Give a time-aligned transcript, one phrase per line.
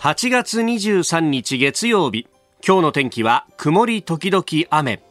[0.00, 2.28] 8月23日月曜日
[2.64, 5.02] 今日の天気は曇り時々雨。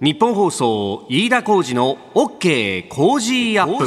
[0.00, 3.84] 日本放送飯田浩二の OK 工事アップ。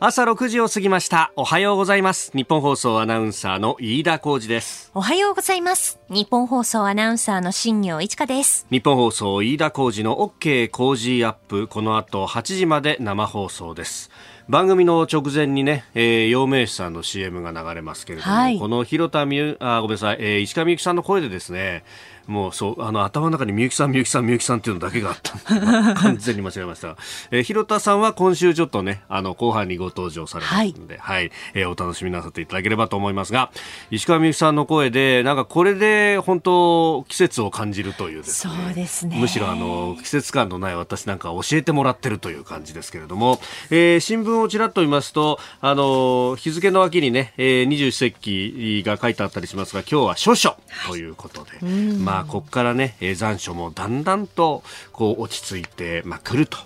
[0.00, 1.32] 朝6時を過ぎました。
[1.36, 2.32] おはようございます。
[2.34, 4.90] 日本放送アナウンサーの飯田浩二です。
[4.92, 6.00] おはようございます。
[6.10, 8.66] 日本放送アナウンサーの新業一華です。
[8.72, 11.68] 日本放送飯田浩二の OK 工事アップ。
[11.68, 14.10] この後8時まで生放送です
[14.48, 21.82] 番組の直前にね、えー、陽明酒さんの CM が流れますけれども、はい、この広田みゆあごめんなさい、えー、石川みゆきさんの声でですね
[22.26, 25.36] もうそうあの頭の中にみゆきさんみゆきさんみゆきさんっていうのだけがあった。
[25.94, 26.96] 完全に間違えました。
[27.30, 33.50] えー、広田さんは今週ちょっとねあの後半にご登場されますので、はい、はい、えー、お楽しみなさっていただければと思いますが
[33.90, 38.54] 石川みゆきさんの声でなんかこれで本当季節を感じるというですね。
[38.54, 39.16] そうですね。
[39.18, 43.40] むしろあの季節感のない私なんか教えてもらってるという感じですけれども、
[43.70, 50.56] えー、新聞をちらっと見ますとあの日付の脇にね、えー、二十四節気が書いてあったりしますが今日は処暑
[50.88, 51.64] ということで、はい、
[51.96, 54.62] まあまあ、ここからね、残暑もだんだんと
[54.96, 56.56] こう落ち着いて、まあ、来ると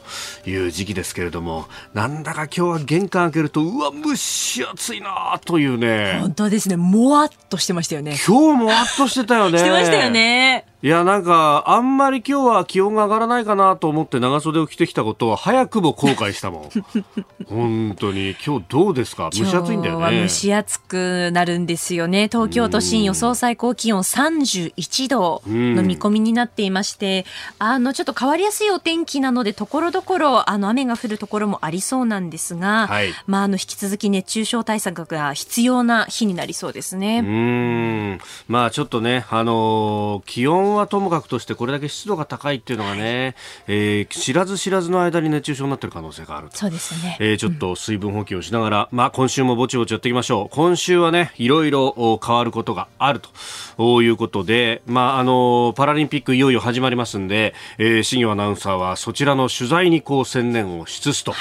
[0.48, 6.18] いう時期ですけれども、なんだか今日は玄関開けると、うわ、蒸し暑いなというね。
[6.20, 6.76] 本当ですね。
[6.76, 8.16] もわっとしてましたよね。
[8.26, 9.58] 今日もわっとしてたよね。
[9.60, 10.64] してましたよね。
[10.82, 16.70] いや、なんか、あんまり今日は気温が上がらないかなと思って長袖を着てきたことは早くも後悔したもん。
[17.48, 18.34] 本当に。
[18.44, 19.28] 今日どうですか？
[19.30, 20.22] 蒸し暑いんだよね。
[20.22, 22.28] 蒸し暑くなるんですよね。
[22.32, 27.26] 東京都心予想最高気温31度の見込みになっていまして、
[27.58, 37.20] あの、ちょっと変わりやすいお天気なので、ところどころ、あの、雨が降るところもありそうなんですが、はい、まあ、あの、引き続き熱中症対策が必要な日になりそうですね。
[37.20, 38.20] うん。
[38.46, 50.54] まあ、ちょっとね、あの、気温はともかくとしてこれだけ湿度が高いっていうのがね、えー、知らず知らずの間に熱中症になっている可能性があるそうですね、えー、ちょっと水分補給をしながら、うん、まあ、今週もぼちぼちやっていきましょう。
[50.54, 53.30] 今週はねいろいろ変わることがあると。
[53.80, 61.32] いうことで、まあ、あのパラリンピックいよいよ始まりますんで、えー、新業アナウンサーはそちらの取材にこう専念をしつつと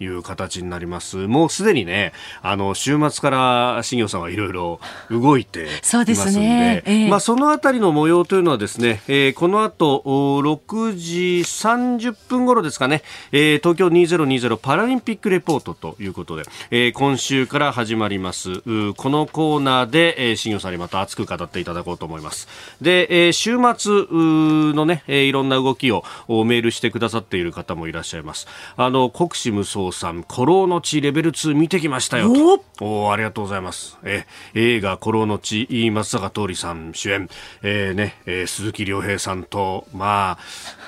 [0.00, 0.06] い。
[0.06, 2.12] う形になります、はい、もうすでにね
[2.42, 4.80] あの週末から新業さんはいろいろ
[5.10, 5.84] 動いていますんで。
[5.84, 13.02] そうですね、えー、まあ、そのあたりの模様というのはですね、えー、この後6時30分頃ですかね、
[13.32, 18.60] えー、東京2020パラリンピックレポートということで、えー、今週から始まります。
[18.60, 22.48] このコーナーで、えー、新業さんにまた熱く語っていただこうと思います。
[22.80, 24.06] で、えー、週末
[24.74, 28.46] のね、えー、いろんな動きをメールしてくださっている方もいらっしゃいます。
[28.76, 32.32] あの国士無双さん古老の地レベル2見てきましたよ
[32.80, 33.98] おおありがとうございます。
[34.02, 37.28] え映画古老の地松坂桃李さん主演、
[37.62, 40.38] えーねえー、鈴木亮平さんと、まあ、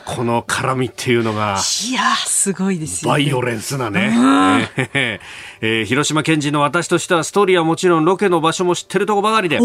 [0.07, 1.59] この絡みっていうのが、
[1.89, 4.71] いやすごいですよ、ね、バイオレンスなね。
[5.61, 9.59] えー、広島県人の私としてはストーリーはもちろんロケの場所も知ってるとこばかりで、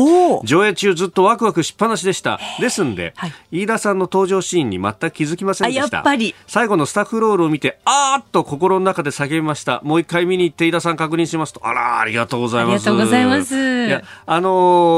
[0.43, 2.39] 上映中ずっとワクワクしっぱなしでした。
[2.59, 5.97] ですんで、はい、飯田さんの登場シーンに全く気づきませんでした。
[5.97, 6.33] やっぱり。
[6.47, 9.81] 最後のスタッフロールを見て、あーっと心の中で叫びました。
[9.83, 12.89] もう一回見に行って飯田さん確認しますと、あら、ありがとうございます。
[12.89, 13.87] ありがとうございます。
[13.87, 14.49] いや、あの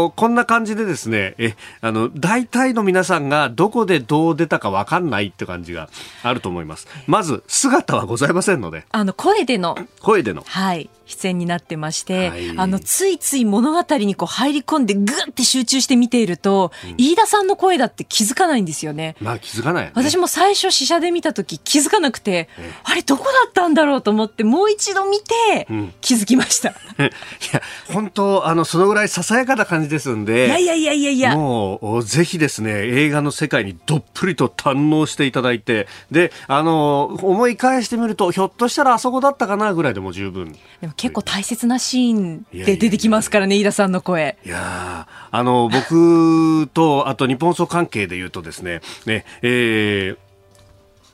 [0.09, 5.89] ー、こんな感じでですね、え、あの、大体の皆さんがどこでどう出たかわかんないって感じが
[6.23, 6.87] あると思います。
[7.07, 8.85] まず、姿はございませんので。
[8.91, 9.77] あの、声での。
[9.99, 10.43] 声での。
[10.45, 10.89] はい。
[11.05, 19.15] 出演になってまして、はい、あのついつい物語にこう入り込んでぐって集中して見ていると、うん、飯田さんの声だって気づかないんですよね。
[19.19, 22.47] まあ気づかない、ね、私も最初試写で見た時気づかなくて、
[22.83, 25.67] あれどこだったんだろうと思ってもう一度見て
[26.01, 26.73] 気づきました。
[26.97, 27.09] うん、い
[27.53, 27.61] や
[27.91, 40.55] 本当あのそのぐらいささやかな感じですんで、いやいやいやいやいや、もうぜひですね映画の世界にどっぷりと堪能していただいて、であの思い返してみるとひょっとしたらあそこだったかなぐらいでも十分。
[40.81, 44.37] でも結構大切ななシーンで出てきますからね、飯田さんの声。
[44.45, 50.17] いやあの、僕と、あと日本総関係で言うとですね、ね、えー、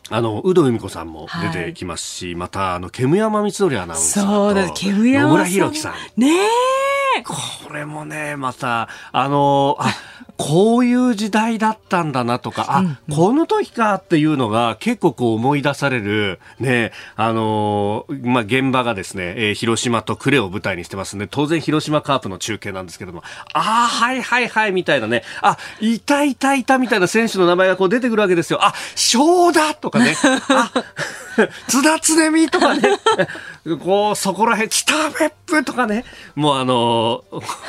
[0.10, 4.30] あの、有働由美子さんも出てきますし、はい、また、あの、煙山光則アナウンサーと。
[4.30, 6.22] そうだ、煙山野村弘樹さん。
[6.22, 6.28] ね
[7.18, 7.24] え。
[7.24, 9.94] これもね、また、あの、あ、
[10.40, 28.60] こういう時代だったんだなとか、あ、うんうん、この時かっていうのが結構こう思い出される、ね、あのまあ、現場がですね、えー、広島と呉を舞台にしてますんで、当然広島カープの中継なんですけれども、ああ、はいはいはいみたいなね、あ、いたいたいたみたいな選手の名前がこう出てくるわけですよ。
[28.64, 30.16] あ、翔だとかね、
[30.48, 30.72] あ、
[31.68, 32.82] 津田常美とかね、
[33.84, 36.06] こう、そこら辺、北別府とかね、
[36.36, 37.24] もうあの、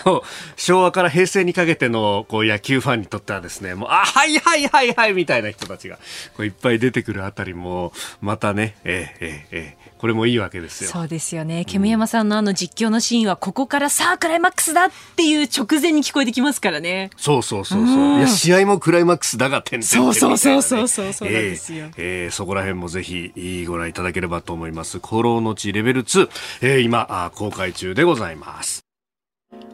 [0.57, 5.97] 昭和から平成にかけてのこう野球ファンにとってはですね、もう、あ、はいはいはいはいみたいな人たちが、
[6.37, 10.89] こういっぱい出てくるあたりも、またね、えー、え、え、これもいいわけですよ。
[10.89, 11.67] そうですよね。
[11.67, 17.11] 煙山さんのあの実況のシーンは、ここからさあクライマックスだっていう直前に聞こえてきますからね。
[17.19, 18.17] そうそうそうそう。
[18.17, 21.91] いや、試合もクライマックスだが、点々、ね、そうそうそうそうそう、なんですよ。
[21.99, 25.01] えー、そこら辺もぜひご覧いただければと思います。
[25.01, 26.31] コロの地レベル2、
[26.63, 28.90] えー、今あ、公開中でございます。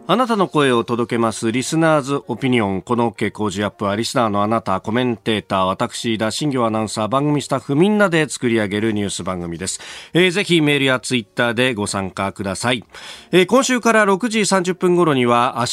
[0.08, 2.80] あなたの声を届けますリスナーズオピニオン。
[2.80, 9.80] この OK 工事アップはリスナーのあなた、コメンテーター、私、田新業アナウンサー、番組スタッフみんなで作り上げるニュース番組です。
[10.12, 12.84] えー、ぜひメールやツイッターでご参加ください。
[13.32, 15.66] えー、今週から6時30分頃には明日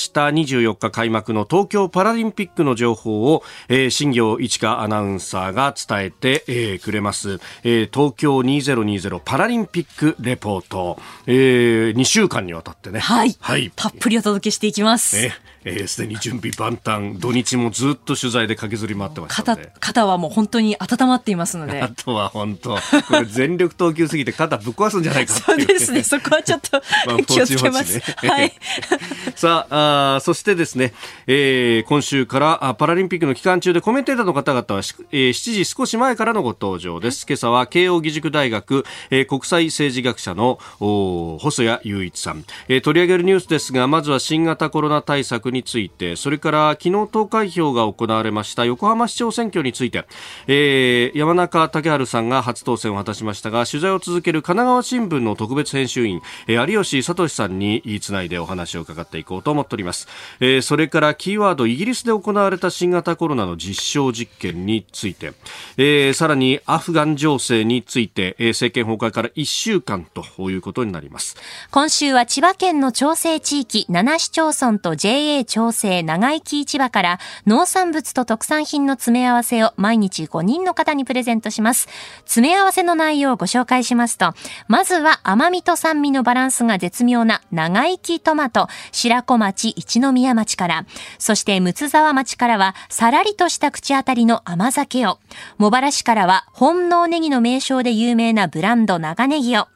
[0.55, 7.39] 24日開幕の東京パラリンピックの情報を、えー、新業一華アナウンサーが伝えて、えー、くれます。
[7.63, 10.97] えー、東京2020パラリンピックレポート。
[11.27, 12.99] えー、2週間にわたってね。
[12.99, 13.35] はい。
[13.39, 13.71] はい。
[13.75, 15.29] たっっぷりお届けしていきます。
[15.63, 15.69] す。
[15.69, 21.81] ええす、でに準備万端、土日もずっと取材で駆けずり回ってました肩肩はもう本当に温まっていますので。
[21.81, 22.79] あとは本当、こ
[23.13, 26.81] れ全力投球すぎて肩ぶっ壊すんじゃないか そうですね、そこはちょっと
[27.25, 27.97] 気をつけます。
[27.97, 28.53] ね、はい。
[29.35, 30.93] さああ、そしてですね、
[31.27, 34.81] えー、今週からパラリンピックの期間中でコメンテーターの方々は、
[35.11, 37.25] えー、7時少し前からのご登場です。
[37.27, 42.81] 今朝は慶應義塾大学、えー、国際政治学者のお細谷雄一さん、えー。
[42.81, 50.05] 取り上げるニュースですが、まずは新型コロナ対策についてそれから昨日投開票が行われました横浜市長選挙について、
[50.47, 60.07] えー、山中竹春さんが初当選を果たしましたが取材を続ける神奈川新聞の特別編集員、えー、有吉聡さんにつないでお話を伺っていこうと思っております、
[60.39, 65.33] えー、それからキーワードイギリスで行われた新型コロナの実証実験について、
[65.77, 71.35] えー、さらにアフガン情勢について、えー、政権崩壊から1週間ということになります。
[71.71, 81.87] 今週は千葉県の調整地域7市町村と JA 調整長生き市場から農産物と特産品の詰め合わせを毎日5人の方にプレゼントします。
[82.25, 84.33] 詰め合わせの内容をご紹介しますと、
[84.67, 90.85] まずは甘みと酸味のバランスが絶妙な長生きトマト、白子町一宮町から、
[91.19, 95.19] そして睦沢町からはさらりとした口当たりの甘酒を、
[95.57, 99.67] 茂原市からは本能ネギの名称で有名なブランド長ネギを、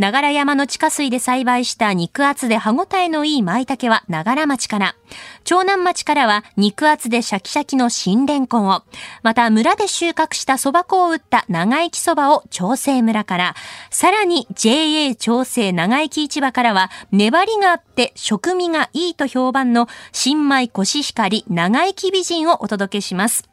[0.00, 4.96] 長良山の地下水で栽培した肉厚で歯ごたえのいい舞茸は長良町から、
[5.44, 8.82] 長南町からは肉厚でシャキシャキの新レンコンを、
[9.22, 13.54] また村で収穫した蕎麦粉を打った長生き蕎麦を長生村から、
[13.90, 23.49] さらに JA 長生長生き市場からは粘りがあって食味がいいと評判の新米コシヒカリ長生き美人をお届けします。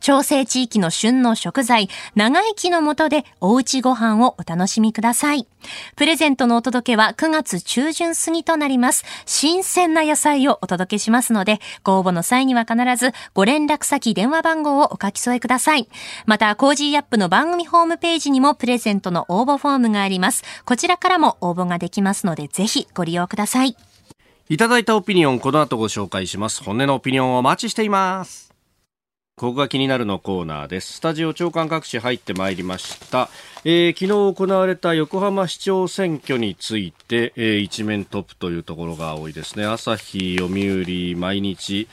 [0.00, 5.46] 調整地域の旬の食材、長生きのもとでおうちご飯をお楽しみください。
[5.96, 9.04] プレゼントのお届けは9月中旬過ぎとなります。
[9.26, 15.88] 新鮮な野菜をお届けしますので、ご応募の際には必ずご連絡先、電話番号をお書き添えください。
[16.26, 20.44] また、コージーアップの番組ホームページにもプレゼントの応募フォームがあります。
[20.64, 23.76] こちらからも応募ができますので、ぜひご利用ください。
[24.50, 26.64] いただいたオピニオン、この後ご紹介します。
[26.64, 28.47] 本音のオピニオンをお待ちしています。
[29.38, 30.94] ここが気になるのコーナーです。
[30.94, 33.30] スタジオ朝刊各紙入ってまいりました。
[33.64, 39.64] えー、昨日行われた横浜市長選挙について、えー、一面トップというところが多いですね。
[39.64, 41.86] 朝日、読売、毎日、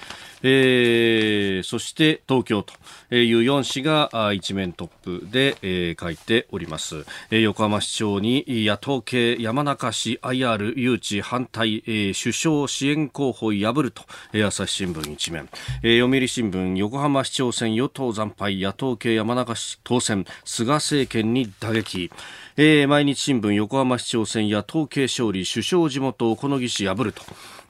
[0.48, 2.74] えー、そして東京と
[3.16, 14.04] いう4紙が一面トップで、えー、書いております、えー、横浜市長に野党系山中市 IR 誘致反対、えー、首相支援候補を破ると、
[14.34, 15.50] え、朝日新聞一面、
[15.82, 22.12] えー、読売新聞横浜市長選与党惨敗野党系山中市当選菅政権に打撃。
[22.58, 27.22] えー、毎日新聞横浜市長選や統計勝利首相地元小野木氏破ると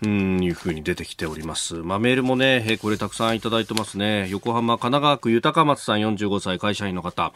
[0.03, 1.73] うんいうふうに出てきております。
[1.73, 4.27] まあ、メールもね、えー、これたくさんいただいてますね。
[4.29, 7.33] 横浜神奈川区豊松さん45歳会社員の方。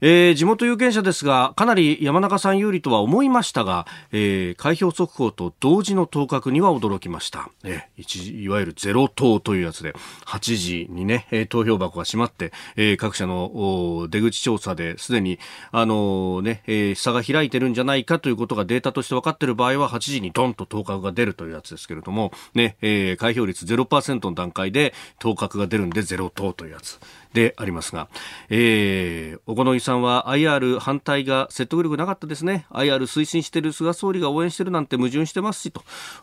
[0.00, 7.50] えー、地元有権者ですが、かなり山中さん有利とは思いましたが、えー、開票速報と同時の当確には驚きました。
[7.64, 9.94] えー、いわゆるゼロ投というやつで、
[10.26, 15.38] 8時にね、投票箱が閉まって、えー、各社の出口調査ですでに、
[15.72, 27.00] あのー、ね、えー、差が開いてるんじゃないかということがデータとして分かっている場合は、8時にドンと当確が出るというやつですけれども、ね、えー、開票率0%の段階で当確が出るんでゼロ投というやつ。
[27.32, 28.08] でありますが、
[28.48, 32.66] えー、小此木さんは IR 反対が説得力なかったですね。
[32.70, 35.72] IR 推進している菅総理が応援してるなんて矛盾してますし、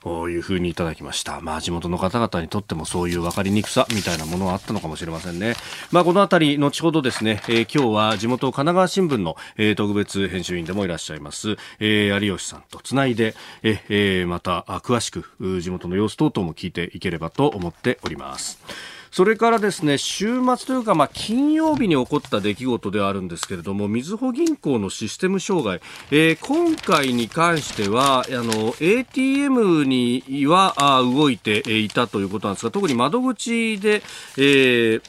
[0.01, 1.41] というふうにいただきました。
[1.41, 5.55] まあ、地元の方々にとってもそういう分かりにくさみたいなものはあったのかもしれませんね。
[5.91, 15.25] まあ、このあたり、後ほどですね、えー、今日は地元神奈川新聞の、えー、特別編集員でもいらっしゃいます、えー、有吉さんとつないで、えー、また詳しく
[15.61, 18.94] 地元の様子等々も聞いていければと思っております。
[19.15, 25.79] それからですね週末というか、まあ、金曜日に起こった出来事ではあるんですけれどもみずほ銀行のシステム障害、
[26.11, 34.03] えー、今回に関してはあの ATM にはあ動いていたということなんですが特に窓口で、
[34.37, 35.01] えー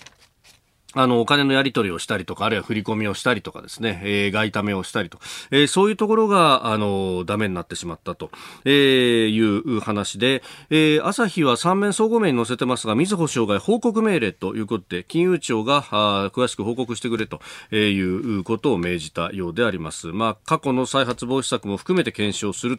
[0.97, 5.19] あの、お金のやり取りをしたりとか、あるいは振り込みをしたりとかですね、えー、外為をしたりと、
[5.51, 8.31] えー、そういうところが、あの、ダメになってしまったと、
[8.65, 17.41] えー、いう話で、えー、朝日は三面総合面に載せてますが、みずほ障害報告命令ということで、金融庁が、あ詳しく報告してくれと
[17.75, 20.07] いうことを命じたようであります。
[20.07, 22.79] まあ、過去の再発防止策も含めて検証する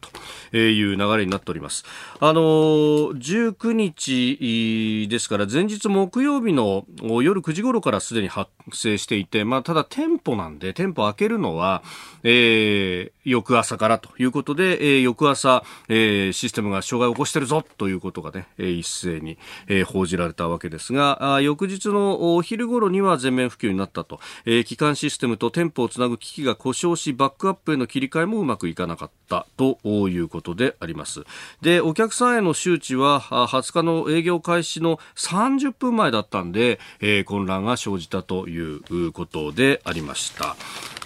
[0.51, 1.85] という流れになっております。
[2.19, 6.85] あの、19日ですから、前日木曜日の
[7.21, 11.83] 夜9時頃からすでに発生していて、まあ、ただ店舗なんで、店舗開けるのは、
[12.23, 19.37] えー、翌朝からということで、えー、翌朝、えー、システムが障害を起こしてるぞということがね、えー、一斉に、
[19.67, 31.23] えー、報じられたわけですが、あ翌日のお昼頃には全面普及になったと、えー、基幹システムと店舗をつなぐ機器が故障し、バックアップへの切り替えもうまくいかなかったということであります。
[31.61, 40.55] で、お客さんへの周知は、20日の営業開始の30分前だったんで、えー、混乱が生じたということでありました。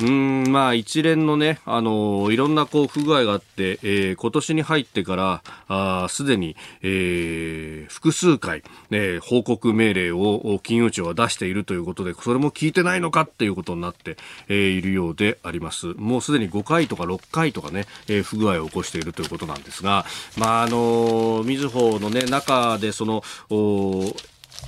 [0.01, 14.17] うん、まあ一連のね、あのいろんなこう不具合があって、えー、今年に入ってから、すでに、えー、複数回、ね、報告命令を金融庁は出しているということで、それも聞いてないのかっていうことになって、
[14.47, 15.93] えー、いるようであります。
[15.97, 20.05] もうすでに5回とか6回とかね、えー、不具合を起こしているということなんですが、
[20.37, 23.23] まあ、あのみずほのね、中でその、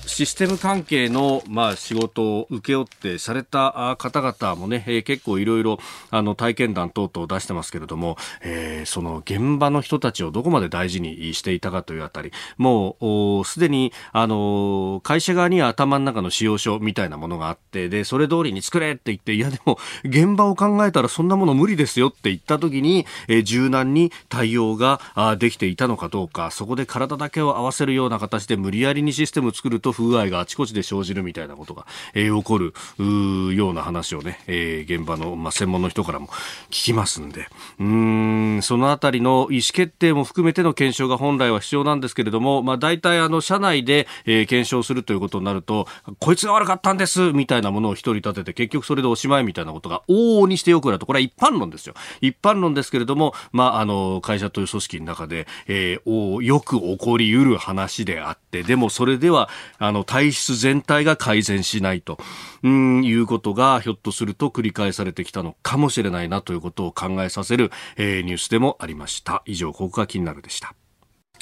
[0.06, 5.80] システム関係の、まあ、仕事を請け負ってされた方々もね、えー、結構いろいろ
[6.12, 12.98] あの体験談等々出してますけれども、えー、その現場の人たちをどこまで大事にしていたかというあたり、も
[13.42, 25.00] うすでにあの会社側には頭の中の使用書みたいなものがあって、で、それ通りに作れって言って、いやでも現場を考えたらそんなもの無理ですよって言った時に、えー、柔軟に対応が
[25.40, 31.86] できていたのかどうか、そこで体だけを合わせるような形で無理やりにシステムを作ると不具合があちこちで生じるみたいなことが、
[32.16, 36.28] えー、起こるような話をね、えー、現場の、まあ、専門の人からも
[36.70, 37.48] 聞きますんで、
[37.80, 45.88] うん、そのあたりの意思決定も含めての検証が本来は必要なんですけれども、まあ、大体あの、社内で、えー、検証するということになると、
[46.20, 51.94] こいつが悪かったんですみたいなものを一人立てて、結局それでおしまいみたいなことが往々にしてよくなると、これは一般論ですよ。
[52.22, 59.50] 一般論ですけれども、まあ、あの、会社という組織の中で、えー、よく起こりうる話であって、でもそれでは、
[59.80, 62.18] あの、体質全体が改善しないと、
[62.64, 69.44] うん、いうことがひょっとすると繰り返されてきたのかもしれないなということを考えさせる、えー、ニュースでもありました。
[69.46, 70.76] 以上、ここが気になるでした。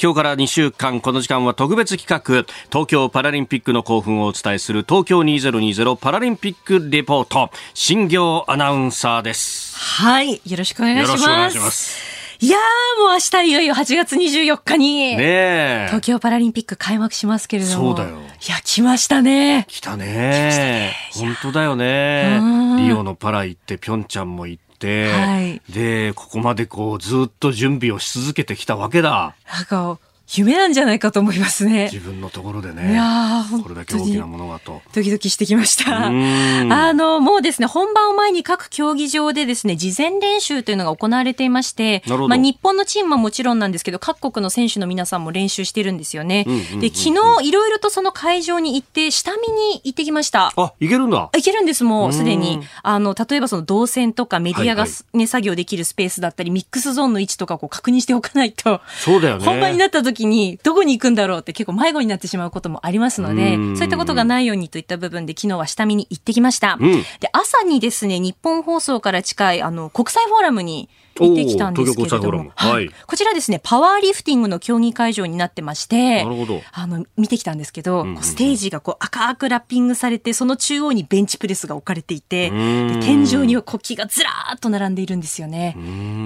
[0.02, 9.78] 今日から2週間、この時間は特別企画、東京パラリンピックの興奮をお伝えする東京2020パラリンピックレポート、新業アナウンサーです。
[9.78, 11.12] はい、よろしくお願いします。
[11.12, 12.21] よろしくお願いします。
[12.44, 17.96] いやー、もう明日いよいよ8月24日に、ね東京パラリンピック開幕しますけれども。
[17.96, 18.18] そうだよ。
[18.18, 19.66] いや、来ましたね。
[19.68, 20.92] 来たね。
[21.14, 22.42] 本当だよね。
[22.80, 29.36] リオのパラ行って、ピョンチャンも行って、はい、で、ここまでこう、ずっと準備をし続けてきたわけだ。
[29.48, 30.00] なんか、
[30.34, 31.90] 夢なんじゃないかと思いますね。
[31.92, 32.94] 自分のところでね。
[32.94, 34.82] いやこれだけ大きなものがと。
[34.94, 36.08] ドキドキしてきました。
[36.08, 46.46] あの、もうですね、本番を前に各競技場でですね、事前練習というのが行われていまして、まあ日本のチームはもちろんなんですけど、各国の選手の皆さんも練習してるんですよね。
[46.80, 47.10] で、昨
[47.42, 50.54] 日いろいろとその会場に行って、下見に行ってきました。
[50.56, 51.30] あ、行けるんだ。
[51.34, 52.62] 行けるんです、もうすでに。
[52.84, 58.82] あの、例えばその動線とかメディアがね、はいはい、作業できるスペースだったり、ミックスゾーンの位置とかこう確認しておかないと。
[59.04, 59.46] そうだよね。
[59.46, 66.78] 本番になった時に、どこにくんだろうって結構迷子になってしまうこともありますので、そういったことがないようにといった部分で昨日は下見に行ってきました。
[66.80, 70.90] うん、で、朝にですね、日本放送から近いあの国際フォーラムに
[71.22, 76.26] 行ってきたんですけれども、はい、こちらですね、パワーリフティングの競技会場になってまして、
[76.72, 85.76] あの、見てきたんですけど、うんうん、ステージがこう赤くラッピングされて、その中央にベンチプレスが置かれていて、天井には国旗がずらーっと並んでいるんですよね。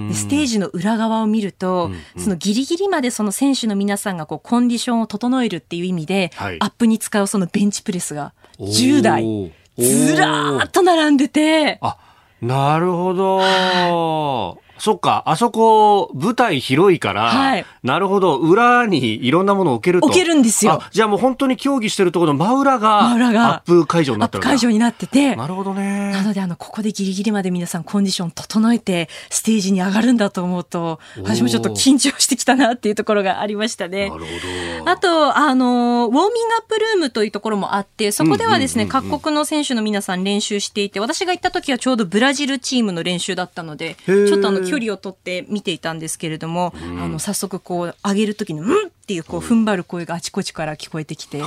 [0.08, 11.78] でステージの裏側を見ると、うんうん、そのギリギリまでその選手の皆さんがこうコンディションを整えるっていう意味で、はい、アップに使うそのベンチプレスが10台、ずらーっと並んでて。
[11.80, 11.96] あ、
[12.40, 14.65] なるほど。
[14.78, 20.06] そっか、あそこ、舞台広いから、はい、なるほど、裏にいろんなものを置けると。
[20.06, 20.82] 置けるんですよ。
[20.90, 25.36] じゃあもう本当に競技してるところの真裏が、真裏がアップ会場になってる会場になってて。
[25.36, 26.12] なるほどね。
[26.12, 34.10] なので、あの、ここでギリギリまで皆さんコンディション整えて、ステージに上がるんだと思うと、私もちょっと緊張してきたなっていうところがありましたね。
[34.10, 34.90] なるほど。
[34.90, 51.40] あと、あの、ウォーミングアップルームというところもあって、そこではですね、各国の選手の皆さん練習していて、私が行った時はちょうどブラジルチームの練習だったので、ちょっとあの、距離を取って見ていたんですけれども、うん、あの早速こう上げる時に「うん!」っていうこう踏ん張る声があちこちから聞こえてきて、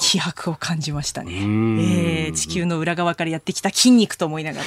[0.00, 4.66] 気迫を感じましたね、えー、地球の裏側からやってきた筋肉と思いながら。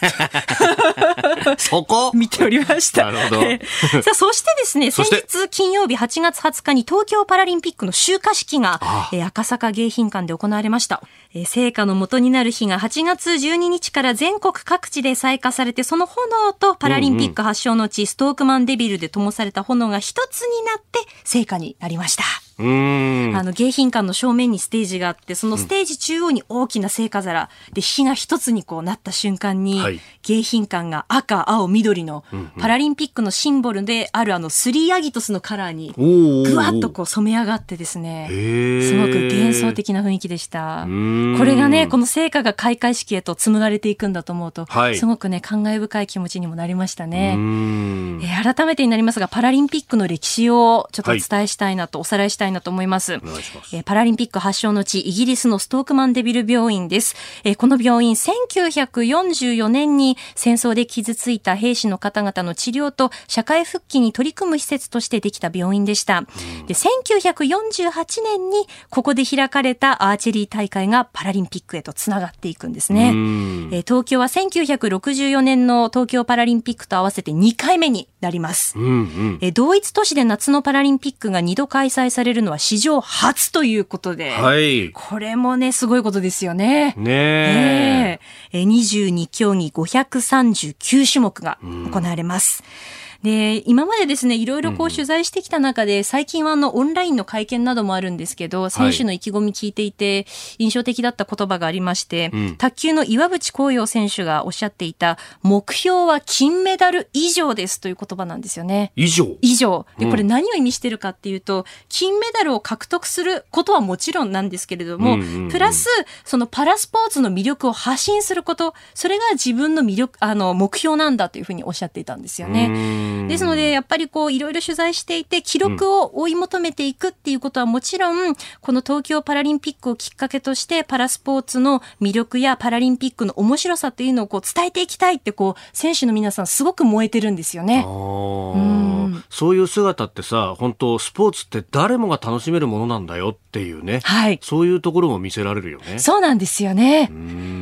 [1.58, 2.12] そこ？
[2.14, 3.10] 見ておりました。
[3.10, 3.42] なるほど。
[4.02, 8.80] さあ、そしてですね、先日金曜日8月20日に東京パラリンピックの集火式が、
[9.12, 11.02] え赤坂迎賓館で行われました。
[11.34, 22.24] え成果の元になる日が8月12日から全国各地で採火されて、その炎とパラリンピック発祥の地、ストークマンデビルで灯された炎が一つになって成果になりました。
[22.60, 32.24] あの迎賓館の正面にステージがあってそのステージ中央に大きな聖火皿で火が一つにこうなった瞬間に、はい、迎賓館が赤青緑の
[32.58, 38.28] パラリンピックのシンボルであるあのスリーアギトスのカラーにぐわっとこう染め上がってですね。
[38.30, 40.82] すごく幻想的な雰囲気でした。
[40.82, 53.16] これがねこの聖火が開会式へと紡がれていくんだと思うと、はい、すごくね感慨深い気持ちにもなりましたね、えー、改めてになりますがパラリンピックの歴史をちょっとお伝えしたいなと、はい、おさらいしたいなと思います。
[53.16, 53.76] お願いします。
[53.76, 57.14] えー、パラリンピック発祥の地、イギリスのストークマンデビル病院です。
[57.44, 66.22] えー、この病院、1944年に戦争で傷ついた兵士の方々の治療と社会復帰に取り組む施設としてできた病院でした。
[66.66, 73.08] で、1948年にここで開かれたアーチェリー大会がパラリンピックへとつながっていくんですね。
[73.08, 78.78] えー、東京は1964年の東京パラリンピックと合わせて2回目になります。
[78.78, 86.94] うんうん、え同一都市で夏のパラリンピックが2度開催されるのは史上初ということで、はい、これもね、すごいことですよね。
[86.96, 88.20] ね
[88.52, 88.58] え。
[88.58, 92.62] え22競技539種目が行われます。
[92.94, 100.26] うんで、今までですね、いろいろこう取材してきた中で、最近はあの、オンラインの会見などもあるんですけど、選手の意気込み聞いていて、
[100.58, 108.92] 印象的だった言葉がありまして、卓球の岩渕幸洋選手がおっしゃっていた、目標は金メダル以上ですという言葉なんですよね。
[108.96, 109.36] 以上？
[109.42, 109.84] 以上。
[109.98, 115.18] で、これ何を意味してるかっていうと、金メダルを獲得することはもちろんなんですけれども、
[115.50, 115.88] プラス、
[116.24, 123.09] そのパラスポーツの魅力を発信すること、それが自分の魅力、あの、目標なんだというふうにおっしゃっていたんですよね。
[123.28, 137.84] ですので、やっぱりこう、いろいろ取材していて、記録を追い求めていくっていうことはもちろん、この東京パラリンピックをきっかけとして、パラスポーツの魅力やパラリンピックの面白さっていうのをこう伝えていきたいって、こう、選手の皆さんすごく燃えてるんですよね。
[137.86, 143.98] うん、そういう姿ってさ、本当スポーツって誰もが楽しめるものなんだよっていうね。
[144.04, 144.38] はい。
[144.42, 145.98] そういうところも見せられるよね。
[145.98, 147.10] そうなんですよね。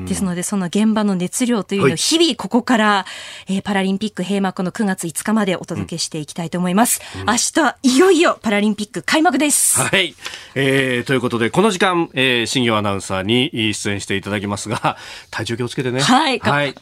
[0.04, 3.06] ですので、その現場の熱量というのを日々ここから、
[3.48, 7.00] えー、パラリンピック閉幕の9月5日までお届けしていきたいと思います。
[7.18, 9.80] うん、明日、いよいよパラリンピック開幕です。
[9.80, 10.14] はい。
[10.54, 14.98] えー、ということで、この時間、えー、新業アナウンサーに出演していただきますが、
[15.32, 16.02] 体調気をつけてね。
[16.02, 16.38] はい。
[16.38, 16.74] はい。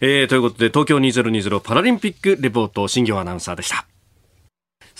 [0.00, 3.84] えー、ということで、東京2020パラリンピックレポート、新業アナウンサーでした。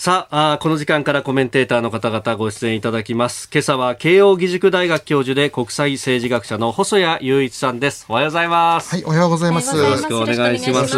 [0.01, 3.47] さあこの時間からコメンテーターの方々ご出演いただきます。
[3.53, 8.07] 今朝は慶應義塾大学教授で国際政治学者の細谷雄一さんです。
[8.09, 8.95] おはようございます。
[8.95, 9.77] はいおはようございます。
[9.77, 10.97] よろしくお願いします。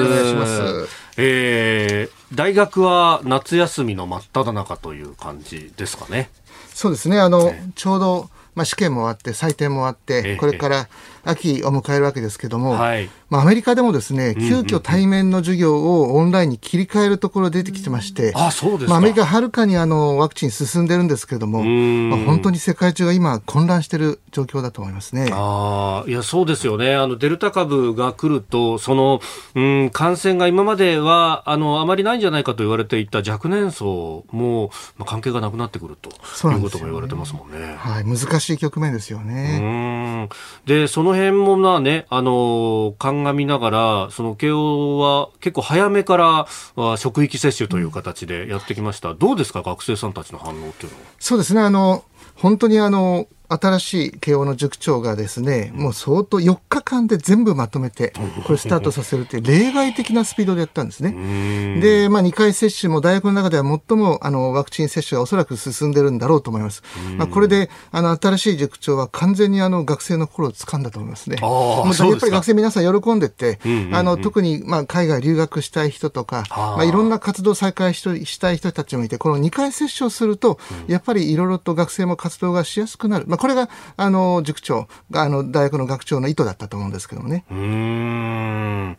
[1.18, 6.30] えー、大学は夏休みの真っ只中という感じですかね。
[6.74, 7.20] そうですね。
[7.20, 10.88] あの、ちょうどまあ試験もあって採点もあって、これから
[11.24, 25.30] 秋を迎えるわけですけども、はい、まあ、アメリカでもですね、急遽対面の授業をオンラインに切り替えるところ出てきてまして、あそうですまあ、アメリカはるかにあのワクチン進んでるんですけれども、まあ、本当に世界中が今混乱している状況だと思いますね。
[25.32, 26.96] あいや、そうですよね。
[26.96, 29.22] あの、デルタ株が来ると、その、
[29.56, 37.58] うん、感染が今までは、あの、あまりないんじゃないかと言われていた若年層も、まあ、関係がなくなってくるということが言われてますもんね。
[37.58, 40.30] んねはい、難しい局面ですよね。
[40.66, 49.14] で、そのの辺もまあね、あの、鑑みながら、その慶応は結構早めから職域接種という形でやってきました。
[49.14, 51.06] どうですか、学生さんたちの反応っていうのは。
[51.20, 52.04] そうですね、あの、
[52.36, 58.14] 本当にあの、新しい慶応の塾長がですね、もう相当4日間で全部まとめて、
[58.46, 61.80] これスタートさせるっていう例外的なスピードでやったんですね。
[61.80, 66.84] で、まあ2回接種も大学の中では最もあのワクチン接種がおそらく進んでるんだろうと思います。
[67.18, 71.38] まあこれで、あの新しい塾長は完全にあの学生の心を掴んだと思いますね。
[71.42, 73.60] もうやっぱり学生皆さん喜んでて、
[73.92, 83.26] あの特にまあ海外留学したい人とか、まあいろんな活動再開したい人たちもいて、この2回接種をすると、やっぱりいろいろと学生も活動がしやすくなる。
[83.28, 87.44] まあこれがあの塾長があの大学の学長の意図だったと思うんですけどもね。
[87.52, 88.98] うん。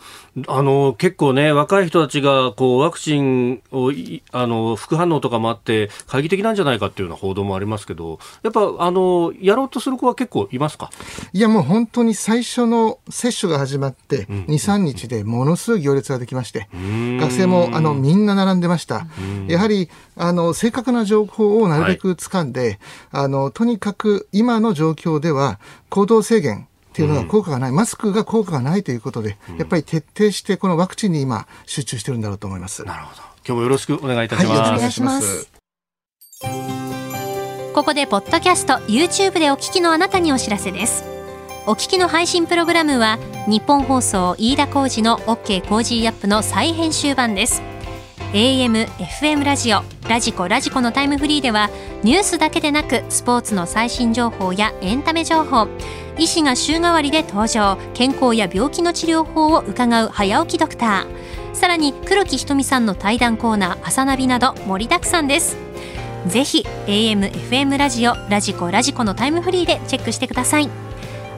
[0.49, 3.91] あの結構ね若い人たちがこうワクチンを
[4.33, 10.91] あの副反応とかもあって懐疑的なんじゃないかっていうような報道もありますけどやっぱあのやろうとする子は結構いますか？
[11.33, 16.69] いやもう本当に最初の接種が始まって2、3日でものすごい行列ができまして、
[17.19, 19.07] 学生もあのみんな並んでました。
[19.49, 22.61] やはりあの正確な情報をなるべく掴んで、
[23.11, 32.85] はい、あのとにかく今の状況では行動制限っていうのが効果がない、うん、マスクが効果がないということで、やっぱり徹底してこのワクチンに今集中してるんだろうと思います。
[32.85, 33.23] なるほど。
[33.47, 34.61] 今日もよろしくお願いいたします。
[34.61, 35.51] はい、お願いします。
[37.75, 41.05] ここでポッドキャスト YouTube でお聞きのあなたにお知らせです。
[41.67, 43.19] お聞きの配信プログラムは
[43.49, 47.74] ニッポン放送飯田浩司の OK コージーアップの再編集版です。
[48.35, 51.71] AM、FM ラジオ、ラジコ、ラジコのタイムフリーでは
[52.03, 55.69] ニュースだけでなくスポーツの最新情報やエンタメ情報、
[56.19, 61.55] 医師が週替わりで登場、健康や病気の治療法を伺う早起きドクター。
[61.55, 65.57] さらに黒木ひとみさんの対談コーナー朝ナビなど盛りだくさんです。
[66.27, 70.69] ぜひ AM、FM ラジオ、ラジコ、ラジコのタイムフリーでチェックしてください。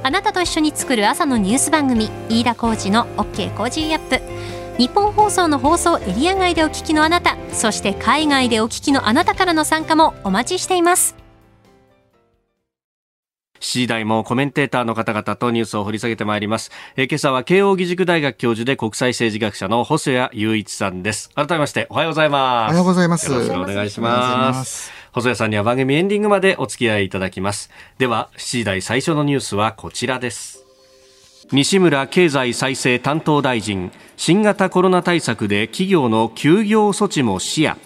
[0.02, 4.65] あなたと一緒に作る朝のニュース番組、飯田浩司の OK コージーアップ。
[4.78, 11.16] ニッポン放送の放送エリア外でお聞きのあなたそして海外でお聞きのあなたからの参加もお待ちしています
[13.60, 16.70] 7時台もコメンテーターの方々とニュースを掘り下げてまいります。
[16.94, 21.30] えー、今朝は慶應義塾大学教授で国際政治学者の細谷雄一さんです。
[21.30, 22.70] 改めましておはようございます。
[22.70, 23.32] おはようございます。
[23.32, 24.92] よろしくお願いします。
[25.12, 27.70] 細谷さんには番組エンディングまでお付き合いいただきます。
[27.98, 30.55] では、7時台最初のニュースはこちらです。
[31.52, 37.76] 西村経済再生担当大臣新型コロナ対策で企業の休業措置も視野。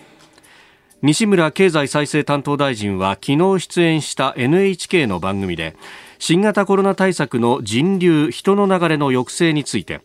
[1.03, 5.77] 西村経済再生担当大臣は昨日出演した NHK の番組で
[6.19, 10.01] 新型コロナ対策の人流人の流れの抑制について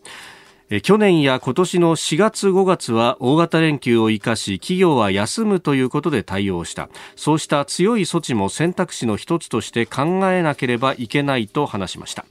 [0.82, 6.90] 去年や今年の4月5月は大型連休を生かし企業は休むということで対応した。
[7.16, 12.26] そうした強い措置も選択肢の一つとして考えなければいけないと話しました。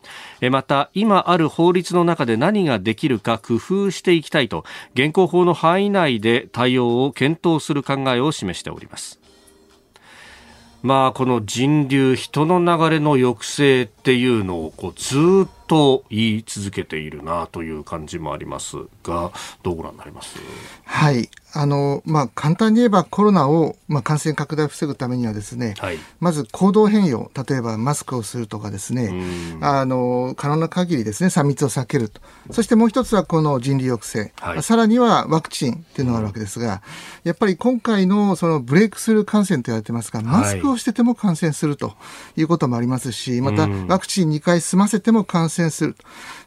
[0.51, 9.21] また今ある法律の中で何ができるか工夫していきたいと現行法の範囲内で対応を検討する考えを示しております。
[10.85, 15.17] まあ、この人流、人の流れの抑制っていうのをこうず
[15.47, 20.39] っとと言い続けているなという感じもありますが、どうご覧になります？
[20.85, 21.31] はい。
[21.55, 32.21] あの、まあ、簡単に言えばコロナを、まあ、感染拡大を防ぐためにはですね、はい、まず行動変容、例えばマスクをするとかですね、あの、可能な限りですね、3密を避けると。
[32.51, 36.83] そしてもう一つはこの人流抑制、はい、さらにはワクチンっていうのがあるわけですが、
[37.23, 41.95] やっぱり今回のそのブレイクスルー感染と言われてますが、マスクをしてても感染すると
[42.37, 45.97] いうこともありますし、またワクチン2回済ませても感染する。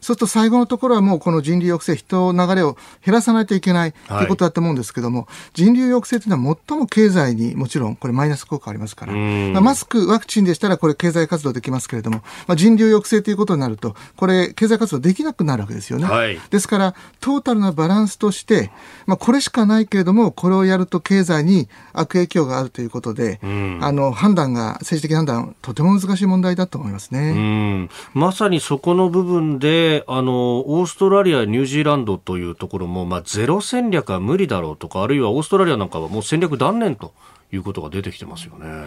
[0.00, 16.04] うすると最後のところはもうこの人流抑制、人の流れを減らさないといけないということだと思うんですけども、人流抑制というのは最も経済にもちろんこれマイナス効果ありますから、まあ、マスク、ワクチンでしたらこれ経済活動できますけれども、まあ、人流抑制ということになると、これ経済活動できなくなるわけですよね。
[16.06, 18.70] はい、ですから、トータルなバランスとして、
[19.06, 27.88] まあ、これしかないけれども、これをやると経済に悪影響があるということで、あの判断が、政治的判断、とても難しい問題だと思いますね。
[28.14, 37.12] まさにそこの部分で、あの、オーストラリア、ニュージーランドというところも、まあ、ゼロ戦略は無理だろうとか、あるいはオーストラリアなんかはもう戦略断念と
[37.52, 38.86] いうことが出てきてますよね。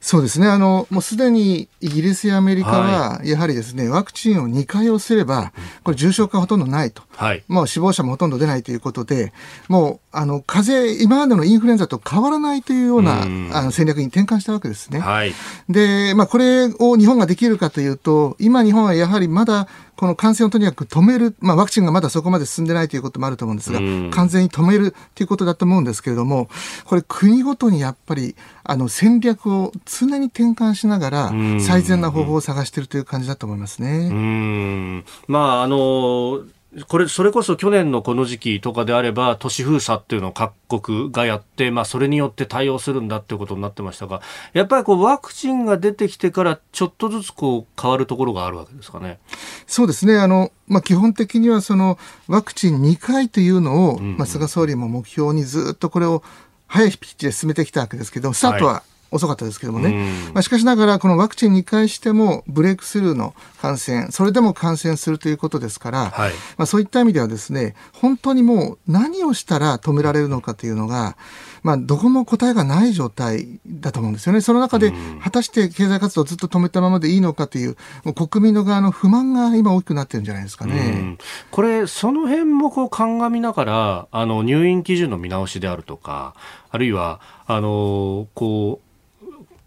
[0.00, 0.48] そうですね。
[0.48, 5.52] あの、もうすでにイギリスやアメリカは、やはりですね、ワクチンを2回をすれば、
[5.84, 7.02] これ重症化ほとんどないと。
[7.16, 9.34] はい、もう死亡者もほとんど出ないということで、
[9.68, 14.98] もう、あの、風邪、今までのインフルエンザと変わらないというような、うあの戦略に転換したわけですね。
[14.98, 15.32] はい、
[15.68, 23.78] で、まあ、これを日本ができるかというと、今日本はやはりまだ、この感染をとにかく止める、まあ、ワクチンがまだそこまで進んでないということもあると思うんですが、
[24.10, 26.48] 完全に止めるということだと思うんですけれども、
[26.86, 34.08] これ国ごとにやっぱり、あの、戦略を常に転換しながら、最善な方法を探しているという感じだと思いますね。
[34.10, 35.04] うん。
[35.28, 36.40] まあ、あの、
[36.86, 49.18] これ、それこそ去年のこの時期とかであれば、都市封鎖っていうのを各国がやって、まあ、それによって対応するんだっていうことになってましたが、やっぱりこう、ワクチンが出てきてから、ちょっとずつこう、変わるところがあるわけですかね。
[49.66, 50.16] そうですね。
[50.16, 56.22] あの、まあ、基本的にはその、ワクチン2回というのを、うんうん、まあ、菅総理も目標にずっとこれを、
[56.68, 59.92] 早いピッチで進めてきたわけですけど、スタートは遅かったですけどもね、
[60.34, 71.16] まあ、しかしながらこのワクチン2回してもブレイクスルーの感染それでも感染するということですから、はい、まあ、そういった意味ではですね本当にもう何をしたら止められるのかというのが、
[71.62, 74.40] まあ、どこも答えがない状態だと思うんですよね。
[74.40, 74.92] その中で
[75.22, 81.18] 果たして経済活動をずっと止めたままでいいのかというもう国民の側の不満が今大きくなってるんじゃないですかね。
[81.50, 86.34] これその辺もこう鑑みながらあの入院基準の見直しであるとか
[86.70, 88.90] あるいはあのこう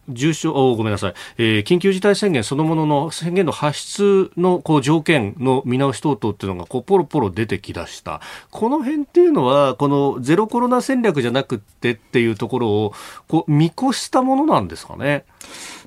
[0.10, 12.94] 重症ごめんなさい、えー、緊急事態宣言そのものの宣言の発出のこう条件の見直し等々っていうのがこうポロポロ出てきだしたこの辺っていうのはこのゼロコロナ戦略じゃなくてっていうところを
[13.28, 15.26] こう見越したものなんですかね？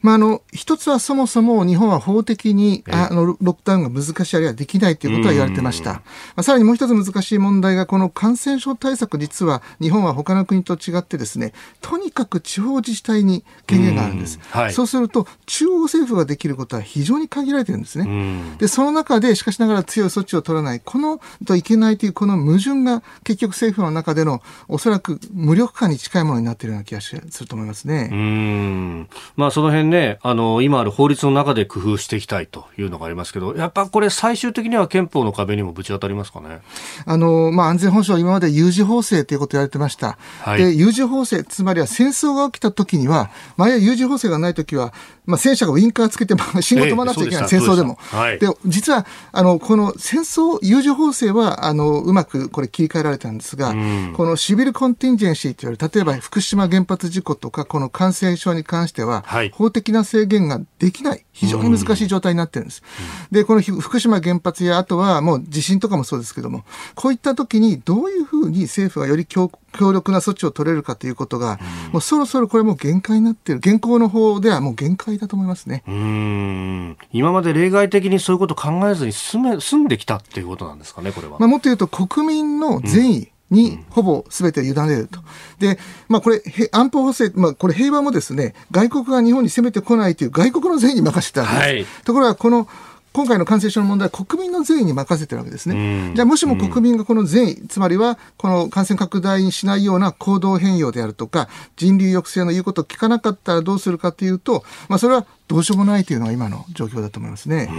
[0.07, 5.95] まあ、あの、一つはそもそも日本は法的に、あの、ロックダウンが難しいあるいはできないということは言われてました。
[5.95, 6.03] ま
[6.37, 14.39] あ、さらにもう一つ難しい問題が、この感染症対策、実は日本は他の国と違ってですね、とにかく地方自治体に権限があるんです。
[14.51, 18.55] はい、そうすると、中央政府ができることは非常に限られてるんですね。
[18.59, 28.09] で、その中で、しかしながら強い措置を取らない、この、といけないというこの矛盾が結局政府の中でのおそらく無力感に近いものになっているような気がすると思いますね。
[28.13, 29.09] うん。
[29.35, 36.61] まあ、その辺ね、あの、今ある法律の中で工夫していきたいというのがありますけど、やっぱこれ最終的には憲法の壁にもぶち当たりますかね？
[37.05, 40.19] あの、まあ、安全保障、今まで有事法制ということを言われてました。
[40.41, 44.93] はい、で、有事法制、つまりは戦争が起きた時には、前は有事法制がない時は、
[45.27, 47.97] まあ、戦車がウインカーつけて、信号止まらなきゃいけない、えー、戦争でも。
[47.97, 53.75] はい、で、実は、あの、この戦争、有事法制は、あの、うまくこれ切り替えられたんですが、
[54.15, 62.83] このシビルコンティンジェンシーといわれる、例えば福島原発事故とか、この感染症に関しては、はい、法的な制限ができない、非常に難しい状態になってるんです。
[63.31, 73.59] で、この福島原発や、あとはもう地震とかもそうですけども、こういった時にどういうふうに政府がより強強力な措置を取れるかということが、うん、もうそろそろこれも限界になっている。
[73.59, 75.83] 現行の方ではもう限界だと思いますね。
[75.87, 76.97] うん。
[77.13, 81.39] 今まで例外的にそういうことを考えずに進め、住んできたっていうことなんですかね、これは。
[81.39, 85.21] まあ、もっと言うと国民の善意、にほぼ全て委ねると。
[85.59, 85.79] で、
[86.09, 91.61] まあこれ、安保法制、まあこれ平和もですね、外国が日本に攻めてこないという外国の善意に任せてたんです。
[91.61, 92.69] はい、ところがこの
[93.17, 96.13] 今回の感染症の問題は国民の善意に任せてるわけですね。
[96.15, 107.71] じゃあもしも国民がこの善意、つまりはこの感染拡大にしないような行動変容であるとか、人流抑制の言うことを聞かなかったらどうするかというと、まあそれはどうしようもないというのが今の状況だと思いますね。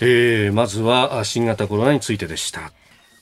[0.00, 2.72] えー、まずは新型コロナについてでした。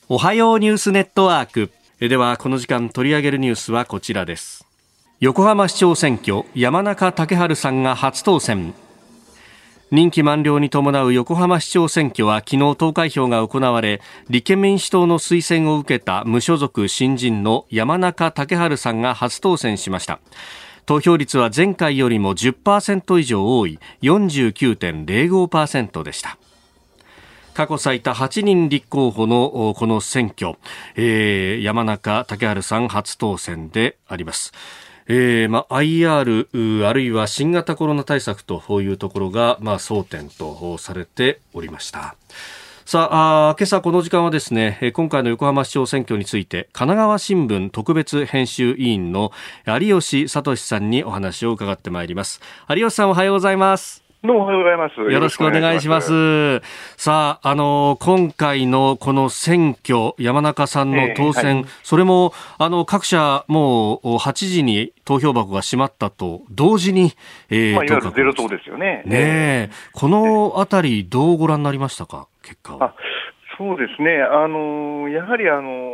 [0.09, 1.69] おはようニュースネットワーク。
[1.99, 4.65] ではこの時間取り上げるニュースはこちらです。
[5.19, 8.73] 横浜市長選挙、山中竹春さんが初当選。
[9.91, 20.19] 任期満了に伴う横浜市長選挙は昨日投開票が行われ立憲民主党の推薦を受けた無所属新人の山中竹春さんが初当選しました
[20.85, 26.37] 投票率は前回よりも10%以上多い49.05%でした
[27.57, 30.59] 過去最多8人立候補のこの選挙、
[30.95, 34.53] えー、山中竹春さん初当選であります。
[35.07, 42.15] えーまあ、IR あるいは新型コロナ対策というところが、まあ、争点とされておりました。
[42.85, 49.31] さあ今朝この時間はですね今回の横浜市長選挙について神奈川新聞特別編集委員の
[49.65, 52.39] 有吉聡さんにお話を伺ってまいります。
[52.69, 54.06] 有吉さんおはようございます。
[54.27, 54.99] どうもおはようございます。
[54.99, 56.59] よろしくお願いします。
[56.97, 67.13] さあ、あの、今回のこの選挙、山中さんの当選、えーはい、それも、あの、各社、もう8時に投票箱が閉まったと同時に、
[67.49, 69.01] えー、まあ、いわゆるゼロ党ですよね。
[69.05, 72.95] ねこのあたり、どうご覧になりましたか、結果は。
[73.57, 74.21] そうですね。
[74.21, 75.93] あの、やはりあの、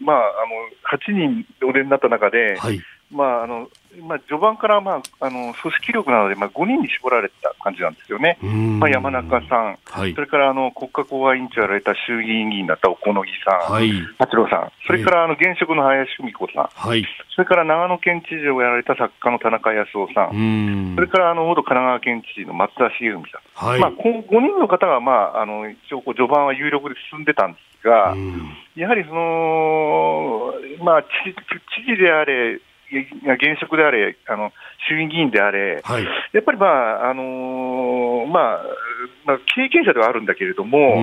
[0.00, 3.68] まあ、あの、8人お出になった中で、はい、まあ、あの、
[4.02, 28.14] まあ、序盤から、まあ、あの組織力なので、まあ、5人に絞られた感じなんですよね、まあ、山中さん、はい、それからあの国家公安委員長やられた衆議院議員だった小此木さん、はい、八郎さん、それからあの現職の林久美子さん、はい、それから長野県知事をやられた作家の田中康夫さん、それからあの元神奈川県知事の松田茂文さん、はい、まあ、この5人の方が、まあ、あの一応、序盤は有力で進んでたんですが、
[28.76, 31.08] やはりその、まあ知、
[31.82, 32.60] 知事であれ、
[32.90, 34.52] 現職であれ、あの
[34.88, 38.62] 衆院議員であれ、はい、やっぱり、まああのー、まあ、
[39.24, 40.94] まあ、経験者ではあるんだけれども、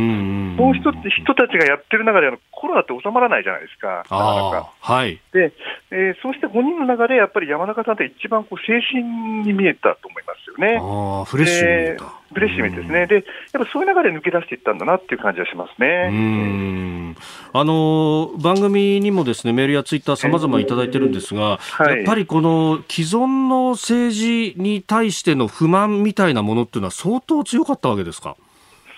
[0.58, 4.17] そういう人人たちがやってる中でコロナって収まらないじゃないですか、なかな
[4.51, 4.71] か。
[4.79, 5.53] はい、で
[5.91, 9.03] えー、そうして5人の中で、やっぱり山中さんって一番こう精神
[9.43, 10.79] に見えたと思いますよね。
[10.81, 11.99] あフレッシュに。
[12.34, 13.08] フレッシュにですね。
[13.08, 13.23] で、やっ
[13.65, 16.10] ぱそういう中で抜け出していったんだなっていう感じはしますね。
[16.12, 17.15] うん
[17.53, 28.36] あの番組にもですねメールやツイッターさまざまいただいてるんですが、はい、やっぱりこの既存の政治に対しての不満みたいなものっていうのは相当強かったわけですか？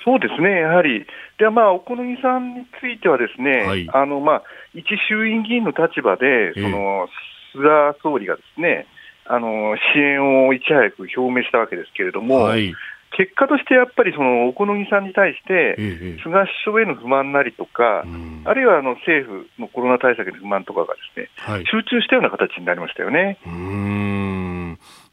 [0.05, 1.05] そうですね、やはり、
[1.37, 7.09] でまあ、お好みさんについては、ですね、はい、あのまあ、一衆院議員の立場で、その
[7.51, 8.87] 菅総理がですね、
[9.25, 12.73] あの支援をいち早く表明したわけですけれども、はい、
[13.17, 15.75] 結果としてやっぱりその小此木さんに対して、
[16.23, 18.05] 菅首相への不満なりとか、
[18.45, 23.37] あるいはあの政府のコロナ対策への不満とかがですね、はい、集中したような形になりましたよね。
[23.45, 24.56] うん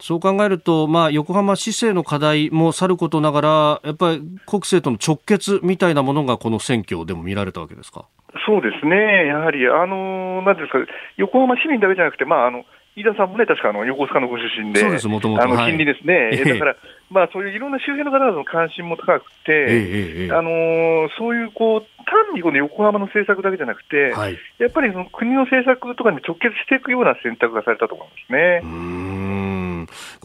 [0.00, 8.06] そう考えると、まあ、横浜市政の課題もさることながら、やっぱり国政との直結みたいなものが、この選挙でも見られたわけですか？
[8.46, 10.78] そうですね、やはり、あのなんですか、
[11.16, 12.64] 横浜市民だけじゃなくて、まあ、あの
[12.96, 16.76] 飯田さんもね、確かあの横須賀のご出身で、そうですもともとあの近隣ですね、はい、だから、
[17.10, 28.60] まあ、そういういろんな周辺の方々の関心も高くて、あのー、そういうこう単にこの横浜の政策だけじゃなくて、はい、やっぱりその国の政策とかに直結していくような選択がされたと思いますね。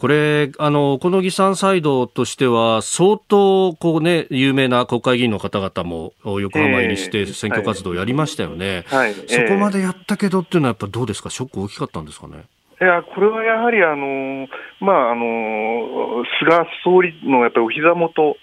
[0.00, 8.84] んこれ、あの、小野木さんサイドとしては、相当、こうね、有名な国会議員の方々も横浜入りして選挙活動をやりましたよね。
[8.86, 12.44] はい、そこまでやったけどっていうのは、やっぱどうですか、ショック大きかったんですかね？
[12.80, 14.48] いや、これはやはり、あの
[14.80, 18.38] まあ、あの菅総理のやっぱりお膝元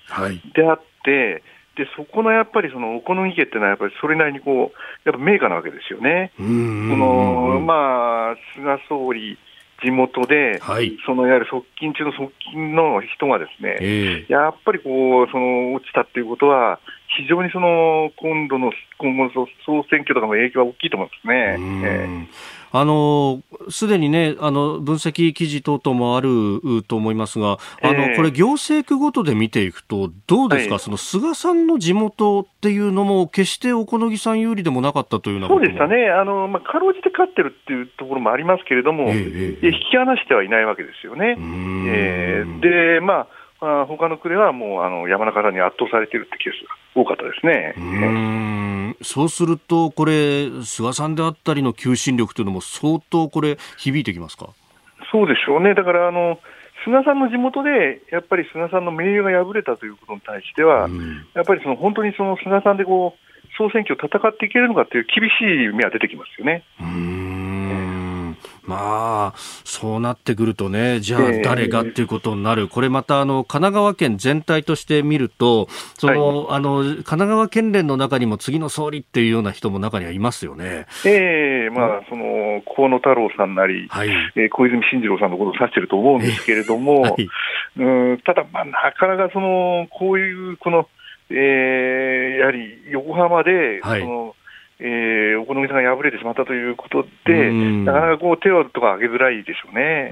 [0.54, 1.41] であって、はい、
[1.76, 6.34] でそこのやっぱりそのお好み家っていうのは、やっぱりそれなりにこう、やっぱ名家なわけですよね。
[6.38, 9.39] そのまあ、菅総理
[9.81, 16.79] 地元で、はい、そのいわゆる側近中の側近の人がですね、えー、やっぱりこうその落ちたっていうことは、
[17.17, 19.31] 非常にその今度の今後の
[19.65, 21.57] 総選挙とかの影響は大きいと思いますね。
[21.85, 36.10] えーあのすでにねあの分析記事等々もあると思いますが、あの、これ行政区ごとで見ていくとどうですか、はい、その菅さんの地元っていうのも決して小此木さん有利でもなかったというようなそうでしたね。
[36.10, 41.36] あのまあかろうじて勝ってるっていうところもありますけれども、えー、引き離してはいないわけですよね。
[41.38, 43.27] えー、でまあ
[43.60, 47.74] あ他の区ではもうあの山中さんに圧倒されているってケースが多かったですね。
[47.78, 54.50] うんそうすると、これ、菅さんであったりの求心力というのも相当これ、響いてきますか？
[55.12, 55.76] そうでしょうね。
[55.76, 56.39] だからあの
[56.84, 60.89] 菅さんの地元で、やっぱり菅さんの名誉が敗れたということに対しては、
[61.36, 63.20] やっぱりその本当にその菅さんでこう
[63.58, 66.63] 総選挙を戦っていけるのかという厳しい目は出てきますよね。
[68.67, 80.86] まあ、そうなってくるとね、じゃあ誰がっていうことになる、これまたあの神奈川県全体として見ると、その、はい、あの神奈川県連の中にも次の総理っていうような人も中にはいますよね。
[81.06, 87.27] ええー、まあ、その河野太郎さんなり、はい、えー、小泉進次郎さんのことを指してると思うんですけれども、 はい、
[87.77, 90.88] うんただ、まあ、なかなかそのこういうこの、
[91.30, 94.36] えー、やはり横浜で、はい、その
[94.79, 100.11] えー、お好みさんが敗れてしまったということで、なかなかこう手をとか上げづらいでしょうね。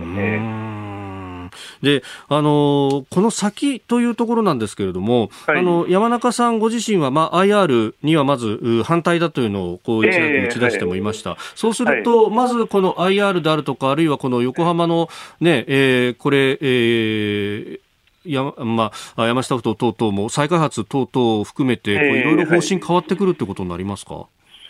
[1.81, 17.79] で、あのこの先というところなんですけれども、はい、あの山中さんご自身は、まあ、IR にはまず反対だというのをこう一打ち出してもいました、えーはい、そうすると、はい、まずこの IR であるとか、あるいはこの横浜のね、えー、これ、えー
[18.25, 24.25] やまあ、山下ふ頭等々も再開発等々を含めて、いろいろ方針変わってくるってことになりますか、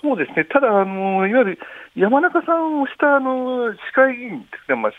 [0.05, 1.59] そうですね、ただ、あのいわゆる
[1.95, 4.91] 山中さんをしたあの市会議員ですね、まあ、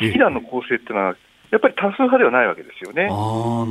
[0.00, 1.16] 市議団の構成っていうのは、
[1.50, 3.10] やっぱり多数派ではないわけですよね。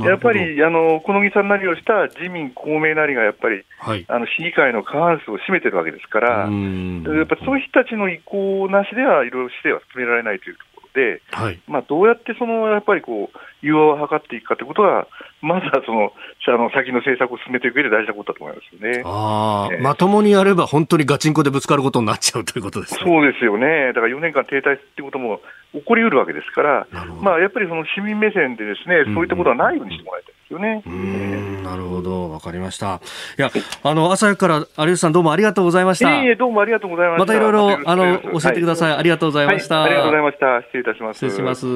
[0.06, 15.06] やっぱりあの小野木さんなりをした自民、公明なりがやっぱり、はい、あの市議会の過半数を占めてるわけですから、やっぱそういう人たちの意向なしでは、いろいろ市政は進められないというとで、はい、まあ、どうやってそのやっぱりこう融和を図っていくかということは、
[15.40, 19.02] まずはそのあの先の政策を進めていく上で大事なことだと思いますよね。
[19.04, 25.40] あ、えー、まともにやれば、本当にガチンコでぶつかることになっちゃうということです、ね、そうですよね、だから4年間停滞っていうことも
[25.72, 26.86] 起こりうるわけですから、
[27.20, 30.34] まあ、やっぱりその市民目線でですね、そういったことはないようにしてもらいたい。
[30.52, 31.62] ですよね。
[31.62, 33.00] なるほど、わかりました。
[33.38, 33.50] いや、
[33.82, 36.22] あの、朝から有吉さんどうもありがとうございました。
[36.22, 37.20] いえいえ、どうもありがとうございました。
[37.20, 40.62] またいろいろ、あの、教えてくださいはい、ありがとうございました、はい、ありがとうございました。
[40.68, 41.16] 失礼いたします。
[41.18, 41.66] 失礼します。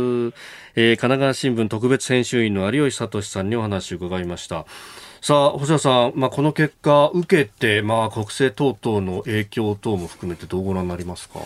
[0.79, 4.67] えー、神奈川新聞特別編集員の有吉聡さんにお話を伺いました。
[5.23, 11.41] さあ、星野さん、まあ、この結果受けて、まあ、国政等々の影響等も含めてどうご覧になりますか？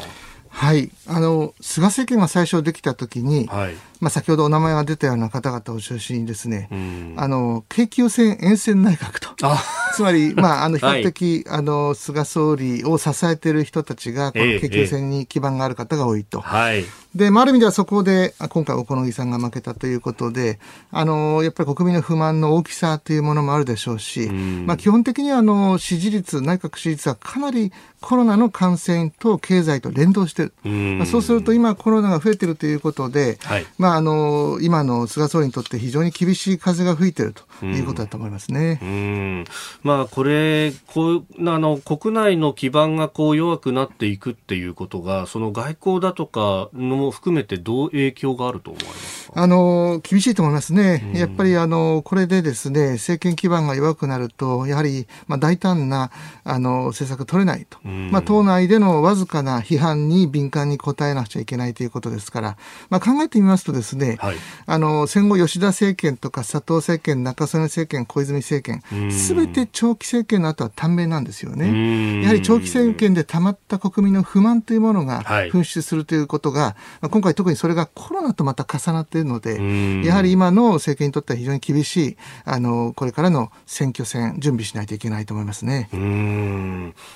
[0.51, 0.91] はい。
[1.07, 6.69] あの、菅政権が最初できたときに、はい、まあ先ほどお名前が出たような方々を中心にですね、
[7.17, 9.31] あの、京急線沿線内閣と。
[9.95, 16.41] つまり、まあ、あの、比較的、はい、あの、菅総理を支えている人たちが、この京急線に基盤がある方が多いと。
[16.41, 16.85] はい。
[17.15, 20.61] で、まあ、ある意味ではそこで、今回、小野木さんが負けたということで、
[20.93, 30.53] あの、やっぱり国民の不満の大きさというものもあるでしょうし、まあ、基本的には、あの、支持率、内閣支持率はかなりコロナの感染と経済と連動してる。
[30.65, 38.79] まあ、そうすると、今コロナが増えてるということで、はい、まあ、あの、今の菅総理にとって非常に厳しい風が吹いてるということだと思いますね。
[38.83, 39.45] うん。
[39.83, 51.13] まあ、これ、こう、あの、国内の基盤がこう弱くなっていくっていうことが、その外交だとかのも含めてどう影響があると思われますあの、厳しいと思いますね。
[51.15, 56.11] やっぱり、あの、これでですね、政権基盤が弱くなると、やはり、まあ、大胆な、
[56.45, 57.79] あの、政策取れないと。
[57.87, 62.57] まあ、党内でのわずかな批判に敏感に答えなくちゃいけないということですから、
[62.89, 64.37] まあ、考えてみますとですね、はい、
[64.67, 72.23] あの、戦後吉田政権とか佐藤政権、中曽根政権、小泉政権、すべて長期政権の後は短命なんですよね。
[72.23, 85.89] やはり長期政権でたまった国民の不満というものが噴出するということが、はい、今回特にそれがコロナとまた重なっているので、やはり今の政権にとっては非常に厳しい、あの、これからの選挙戦、準備しないといけないと思いますね。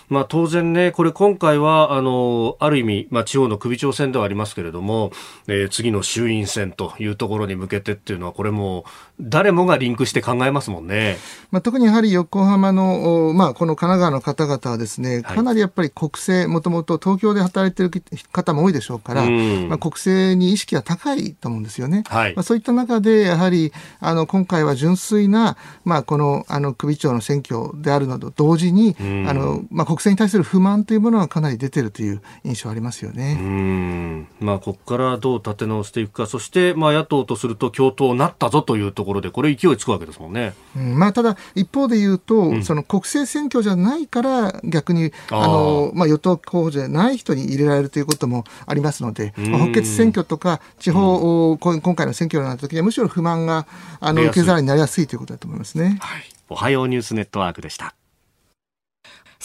[0.08, 5.12] まあ、当然ね、これ今回は、あの、ある意味、まあ、地方の首長選ではありますけれども、
[5.46, 8.84] えー、次の衆院選というところに向けてっていうのは、これも
[9.20, 11.18] 誰もがリンクして考えますもんね。
[11.50, 22.04] まあ、特にやはり横浜の、まあ、この神奈川の方々はですね、かなりやっぱり国政、もともと東京で働いている方も多いでしょうから、まあ、国政に意識が高いと思うんですよね。
[22.08, 33.38] はい、まあ、そういった中で、やはり、あの、今回は純粋な、まあ、この、あの、首長の選挙であるのと同時に、あの、まあ、国政に対する不満というものがかなり出てるという印象ありますよね。
[33.40, 34.26] うん。
[34.40, 40.54] まあ、ここからどう立て直していくか、そして、まあ、野党とすると共闘なったぞというところで、これ勢いつくわけですもんね。
[40.76, 53.66] うん、まあ、ただ、一方で言うと、うん、その国政選挙じゃないから、逆に、あの、まあ、与党候補じゃない人に入れられるということもありますので、まあ、補欠選挙とか、地方、うん、今回の選挙の時には、むしろ不満が、
[54.00, 55.98] あの、受け皿になりやすいということだと思いますね。
[56.00, 56.22] はい。
[56.48, 57.94] おはようニュースネットワークでした。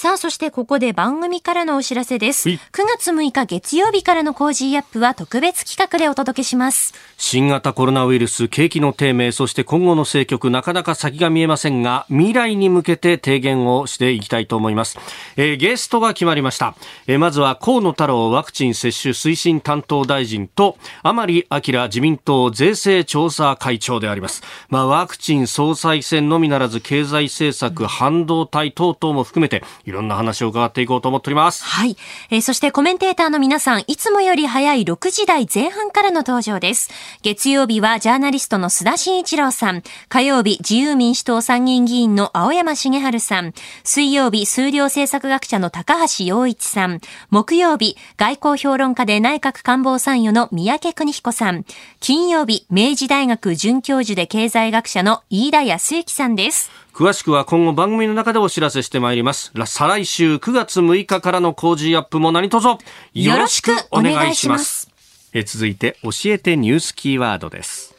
[0.01, 2.47] さあ、そしてここで番組からのお知らせです。
[2.47, 2.57] 9
[2.97, 6.93] 月6日月曜日からのコージーアップは特別企画でお届けします。
[7.17, 14.97] 新型コロナウイルス、景気の低迷、そして今後の政局、なかなか先が見えませんが、未来に向けて提言をしていきたいと思います。
[15.35, 16.75] えー、ゲストが決まりました。
[17.05, 24.43] えー、まずは河野太郎ワクチン接種推進担当大臣と、甘利明自民党税制調査会長であります。
[24.69, 31.63] まあ、ワクチン総裁選のみならず、経済政策、半導体等々も含めて、いろんな話を伺っていこうと思っております。
[31.65, 31.97] はい。
[32.29, 36.91] えー、そしてコメンテーターの皆さん、いつもより早い6時台前半からの登場です。
[37.23, 39.81] 月曜日はジャーナリストの須田慎一郎さん。
[40.07, 43.53] 火曜日、自由民主党参議院議員の青山茂春さん。
[43.83, 47.01] 水曜日、数量政策学者の高橋洋一さん。
[47.31, 51.65] 木曜日、外交評論家で内閣官房参与の三宅邦彦さん。
[51.99, 56.69] 金曜日、明治大学准教授で経済学者の飯田康之さんです。
[56.99, 59.53] 詳しくは今後番組の中でお知らせしてまいります。
[59.67, 62.67] 再来週9月6日からの工事アップも何卒
[63.13, 64.91] よろしくお願いします。
[65.31, 67.95] え続いて教えてニュースキーワードです。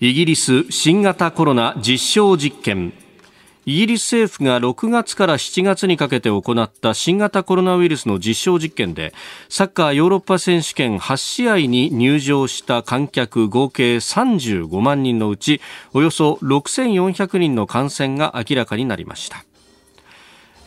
[0.00, 2.92] イギリス新型コロナ実証実験
[3.68, 9.12] イギリス政府が6月から7月にかけて行った新型コロナウイルスの実証実験で
[9.48, 15.60] サッカーヨーロッパ選手権8試合に入場した観客合計35万人のうち
[15.92, 19.44] およそ6400人の感染が明らかになりました。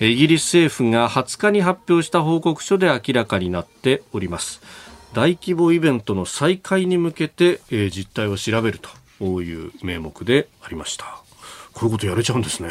[0.02, 4.62] イギリス政府が20日に発表した報告書で明らかになっております。
[5.14, 8.80] 大規模イベントの再開に向けて実態を調べる
[9.20, 11.19] という名目でありました。
[11.74, 12.70] こういうことやれちゃうんですね。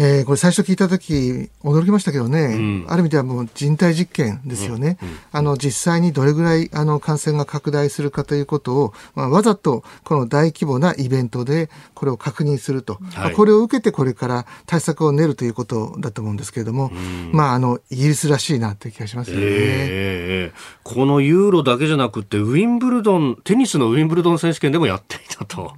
[0.00, 16.92] えー、これ最初聞いた時驚きましたけどね、うん、ある意味ではもう人体実験ですよね、うんうん、あの実際にどれぐらいあの感染が拡大するかということを、まあ、わざとこの大規模なイベントでこれを確認すると、はい、まあ、これを受けてこれから対策を練るということだと思うんですけれども、
[17.32, 25.72] まああのイギリスらしいなって気がしますよね、えー、このユーロだけじゃなくてウィンブルドンテニスのウィンブルドン選手権でもやっていたと。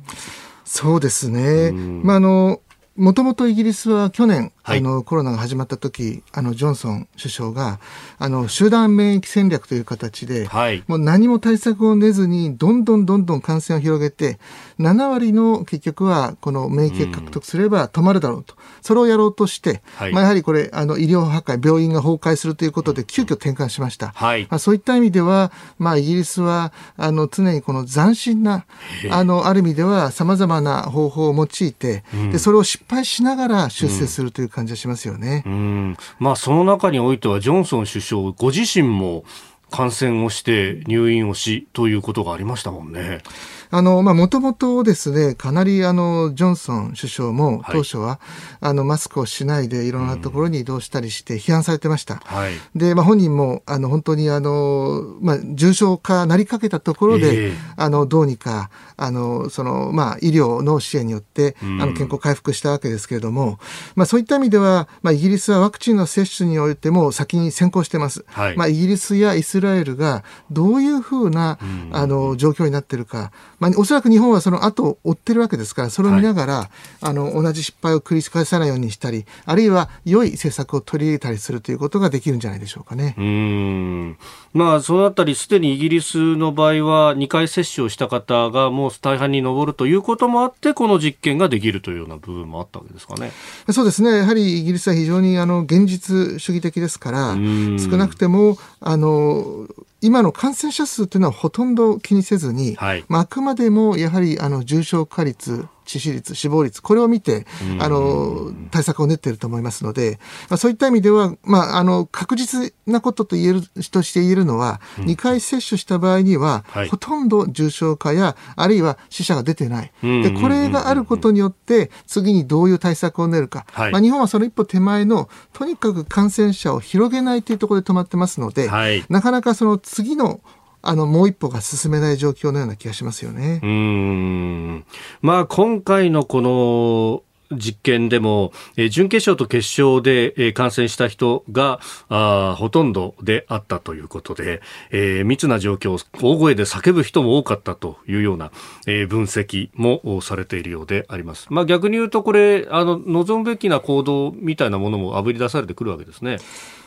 [0.73, 1.73] そうですね。
[2.05, 2.61] まあ、あの、
[3.01, 7.81] もともとイギリスは去年、はい、あのコロナが始まった時あのジョンソン首相が
[8.19, 14.39] あの集団免疫戦略という形で、はい、もう何も対策を練ずにどんどんどんどん感染を広げて
[14.79, 28.67] 7割の結局はこの免疫を獲得すれば止まるだろうと、それをやろうとして、はい、まあ、やはりこれあの医療破壊病院が崩壊するということで急遽転換しました、はい、まあ、そういった意味では、まあ、イギリスはあの常にこの斬新な
[29.11, 35.45] あのある意味ではさまざまな方法を用いて、でそれを失敗しながら出世するという感じがしますよね。
[35.47, 39.25] うん、まあ、その中においては、ジョンソン首相ご自身も
[39.71, 43.23] 感染をして入院をしということがありましたもんね。
[43.71, 48.19] あの、まあ、もともとですね、かなりあの、ジョンソン首相も当初は、はい、
[48.61, 52.17] あの、マスクをしないでいろんなところに移動したりして批判されてました。
[52.17, 63.59] はい、で、まあ、本人も、あの、本当にあの、まあ、重症化なりかけたところで、えー、あの、どうにか、あの、その、まあ、医療の支援によって、あの、健康回復したわけですけれども、
[63.95, 68.25] まあ、そういった意味では、まあ、イギリスはワクチンの接種においても先に先行してます。
[68.29, 71.59] はい、まあ、イギリスやイスラエルがどういうふうな、
[71.93, 73.31] あの、状況になっているか、
[73.61, 76.69] まあ、おそらく日本はその後を追ってるわけですから、それを見ながら、はい、
[77.03, 83.15] あの、同じ失敗を繰り返さないようにしたり、あるいは良い政策を取り入れたりするということができるんじゃないでしょうかね。
[83.19, 84.19] うん。
[84.55, 93.31] まあ、そのあたり、すでにイギリスの場合は、2回接種をした方がもう大半に上るということもあって、この実験ができるというような部分もあったわけですかね。
[93.73, 94.19] そうですね。
[94.19, 99.69] やはりイギリスは非常に、あの、現実主義的ですから、少なくても、あの、
[100.03, 107.47] 今の感染者数というのはほとんど気にせずに、はい、まあ、あくまでもやはりあの重症化率、致死率、死亡率、これを見て、
[107.81, 119.93] あの、対策を練っていると思いますので、まあ、そういった意味では、まあ、あの、確実なことと言える、として言えるのは、うん、2回接種した場合には、はい、ほとんど重症化や、あるいは死者が出てない。
[120.03, 123.67] で、これがあることによって、次にどういう対策を練るか。
[123.73, 130.41] はい、まあ、日本はその一歩手前の、とにかく感染者を広げないというところで止まってますので、はい、なかなかその次の
[130.83, 133.61] あの、もう一歩が進めない状況のような気がしますよね。
[133.63, 134.85] うん。
[135.23, 137.23] まあ、今回のこの、
[137.53, 148.53] 実験でも、えー、準決勝と決勝で、えー、感染した人があほとんどであったということで、えー、密な状況、大声で叫ぶ人も多かったというような、
[148.87, 151.49] えー、分析もされているようであります。
[151.51, 156.39] まあ、逆に言うとこれあの望むべきな行動みたいなものもあぶり出されてくるわけですね。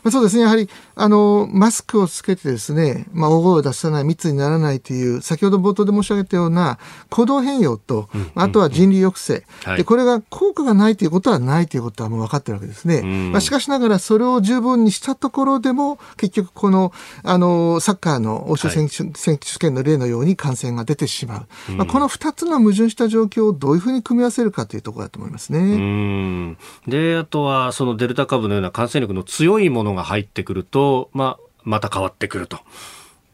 [0.03, 0.43] まあ、そうですね。
[0.43, 6.77] やはり、あの、マスクをつけてですね、まあ、大声を出さない、密にならないという、先ほど冒頭で申し上げたような
[7.09, 12.97] 行動変容と、うん、あとは人流抑制、はい、で、これが効果がないということはないということはもう分かってるわけですね。
[12.97, 16.91] うん、まあ、しかしながら、それを十分にしたところでも、結局、この、
[17.23, 21.71] あの、サッカーの欧州選手,、選手権の例のように感染が出てしまう。
[21.73, 26.57] まあ、この二つの矛盾した状況をどういうふうに組み合わせるかというところだと思いますね。
[26.87, 32.59] で、あとは、そのデルタ株のような感染力の強いものが入ってくると、まあ、また変わってくると。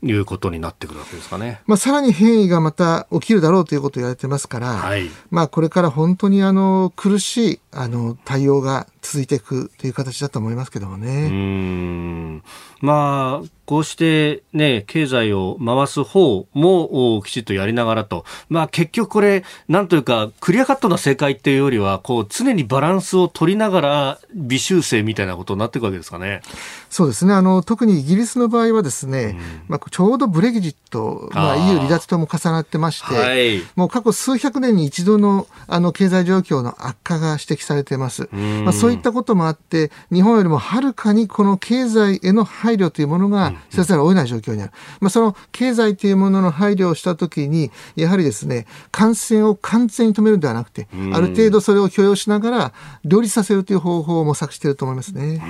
[0.02, 1.60] いうことになってくるわけですかね。
[1.68, 11.28] まあ、さらに変異がまた起きるだろうということを言われてますから、はい、まあ、これから本当にあの、苦しい、あの、対応が続いていくという形だと思いますけどもね。
[11.28, 12.44] うん。
[12.82, 26.42] まあ、こうしてね、経済を回す方もきちっとやりながらと、まあ結局これ、なんというか、クリアカットな正解っていうよりは、こう、常にバランスを取りながら、微修正みたいなことになっていくわけですかね。
[26.90, 27.34] そうですね。
[27.36, 38.30] あの、特にイギリスの場合はですね、うん、まあちょうどブレグジット、まあ EU 離脱とも重なってまして、はい、もう過去数百年に一度の、あの、経済状況の悪化が指摘されています。
[38.32, 44.72] まあそういったこともあって、日本よりもはるかにこの経済への配慮というものが、せざるを得ない状況にある。
[45.00, 52.74] まあ、その経済というものの配慮をしたときに、やはりですね、感染を完全に止めるのではなくて、ある程度それを許容しながら、
[53.06, 55.42] 両立させるという方法を模索していると思いますね。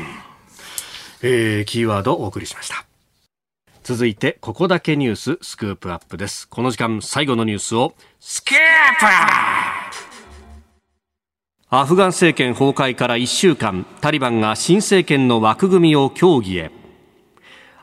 [1.22, 2.86] えー、キーワードをお送りしました。
[3.84, 6.48] 続いて、ここだけニューススクープアップです。
[6.48, 8.56] この時間、最後のニュースを、スクー
[9.00, 9.79] プ
[11.72, 16.72] アフガン政権崩壊から1週間、タリバンが新政権の枠組みを協議へ。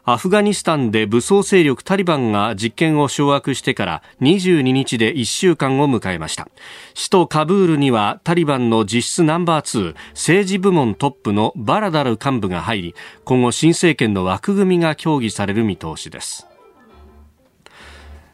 [0.04, 6.48] アフガニスタンで武装勢力タリバンが実権を掌握してから22日で1週間を迎えました
[6.94, 16.46] 首都カブールにはタリバンの実質ナンバー2政治部門トップのバラダル幹部が入り今後新政権の枠組みが協議される見通しです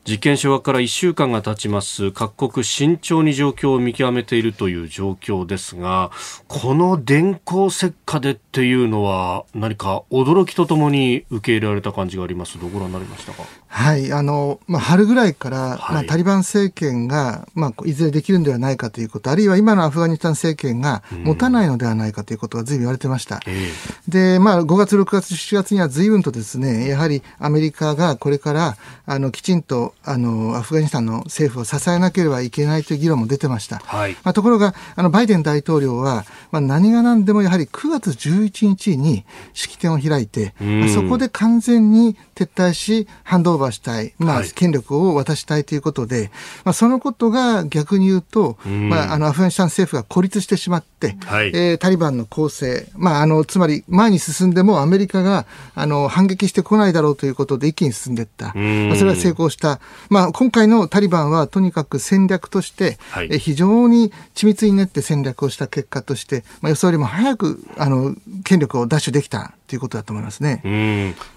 [0.05, 6.11] 実験掌握から1週間が経ちます各国慎重に状況を見極めているという状況ですが
[6.49, 12.59] この電光石火でっていうのは何か驚きとともに受け入れられた感じがあります？
[12.61, 13.45] どうご覧になりましたか？
[13.69, 28.77] はいあの、まあ、春ぐらいから、はい、まあ、タリバン政権が、まあ、いずれできるんではないかということあるいは今のアフガニスタン政権が持たないのではないかということが随分言われてました、うん、で、まあ、5月6月7月には随分とですねやはりアメリカがこれから
[29.07, 33.79] あのきちんとあのアフガニスタンの政府を支えなければいけないという議論も出てました。
[33.79, 46.31] はい、まあ、ところがあのバイデン大統領は、まあ、何が何でもやはり9月11日に式典を開いて、まあ、そこで完全に撤退しハンドオーバーしたい、まあ、権力を渡したいということで、
[46.65, 59.81] まあ、そのことが逆に言うと、まあ、あのアフガニスタン政府が孤立してしまって、はい、えー、タリバンの構成、まあ、あのつまり前に進んでもアメリカがあの反撃してこないだろうということで一気に進んでいった、まあ、それは成功した、
[60.11, 68.15] まあ、今回のタリバンはとにかく戦略として、はい、非常に緻密に練って戦略をした結果として、まあ、予想よりも早くあの
[68.45, 70.61] 権力を奪取できたということだと思いますね。
[70.65, 70.71] うん。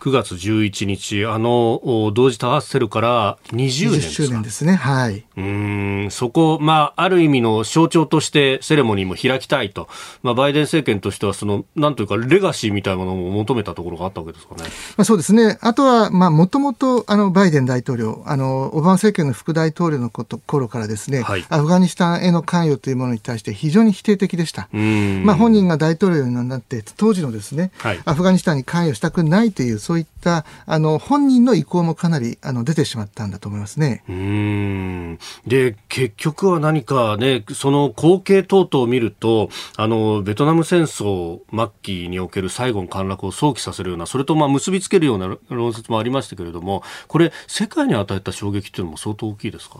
[0.02, 0.95] 9月11日、
[1.28, 4.76] あの同時多発テロから20年です周年ですね。
[4.76, 5.26] はい。
[5.38, 9.88] うんそこ、まあ、ある意味の象徴としてセレモニーも開きたいと、
[10.24, 14.64] まあ、バイデン政権としてはその、なんというか、レガシーみたいなものを求めたところがあったわけですかね。
[14.98, 15.58] まあ、そうですね。
[15.62, 24.70] あとは、まあ、もともと、あの、バイデン大統領、あの、オバマ政権の副大統領のこと頃からですね、はい、アフガニスタンへの関与というものに対して非常に否定的でした。
[24.72, 34.04] まあ、本人が大統領になって、当時のですね、はい、アフガニスタンに関与したくないという、そういった、あの、本人の意向もかなり、あの、出てしまったんだと思いますね。
[34.08, 49.80] うんで、結局は何かね、その光景等々を見ると、あの、ベトナム戦争末期における最後の陥落を想起させるような、それとまあ結びつけるような論説もありましたけれども、これ、世界に与えた衝撃というのも相当大きいですか？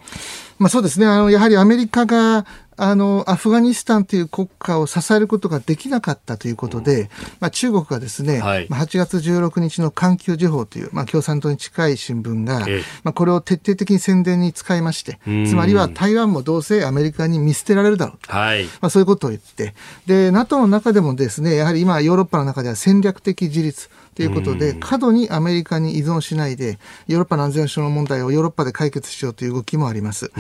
[0.58, 1.06] まあそうですね。
[1.06, 2.46] あの、やはりアメリカが、
[2.78, 7.08] あの、アフガニスタンという国家を支えることができなかったということで、うん、
[7.40, 19.74] まあ、中国がですね、はい、8月16日の環球時報という、まあ、共産党に近い新聞が、ええ、まあ、これを徹底的に宣伝に使いまして、つまりは台湾もどうせアメリカに見捨てられるだろうと、はい、まあ、そういうことを言って、
[20.06, 30.32] で、NATO の中でもですね、やはり今ヨーロッパの中では戦略的自立、ということで、過度にアメリカに依存しないで、ヨーロッパの安全保障の問題をヨーロッパで解決しようという動きもあります。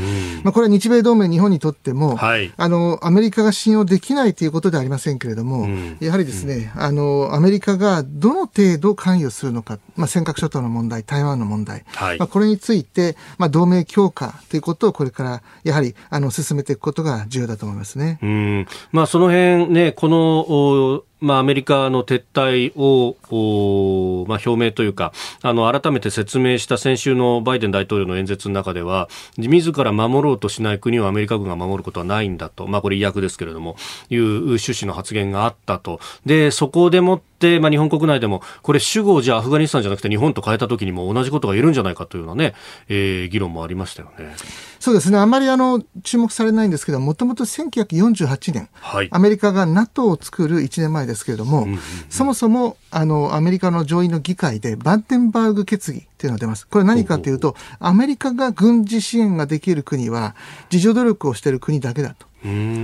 [0.43, 5.67] まあ、これは日米同盟、日本にとっても、はい、あの、アメリカが信用できないということではありませんけれども、
[5.99, 18.19] やはりですね、あの、アメリカがどの程度関与するのか、まあ、尖閣諸島の問題、台湾の問題、はい、まあ、これについて、まあ、同盟強化ということをこれからやはりあの進めていくことが重要だと思いますね。
[18.21, 18.67] うん。
[18.91, 33.75] まあ、その辺ね、このまあ、アメリカの撤退を、まあ、表明というか、あの、改めて説明した先週のバイデン大統領の演説の中では、自ら守ろうとしない国をアメリカ軍が守ることはないんだと、まあ、これ違約ですけれども、
[34.09, 35.99] いう趣旨の発言があったと。
[36.25, 42.53] で、そこでもって、まあ、日本国内でも、これ主語をじゃあアフガニスタンじゃなくて日本と変えた時にも同じことが言えるんじゃないかというようなね、
[42.87, 44.35] えー、議論もありましたよね。
[44.79, 45.17] そうですね。
[45.17, 51.79] あまりあの、注目されないんですけど、もともと1948年、はい、アメリカが NATO を作る1年前ですけれども、うんうんうん、
[52.09, 56.67] そもそも、あの、アメリカの上院の議会でバンテンバーグ決議っていうのが出ます。
[56.67, 60.35] これ何かというと、アメリカが軍事支援ができる国は、
[60.71, 62.27] 自助努力をしている国だけだと。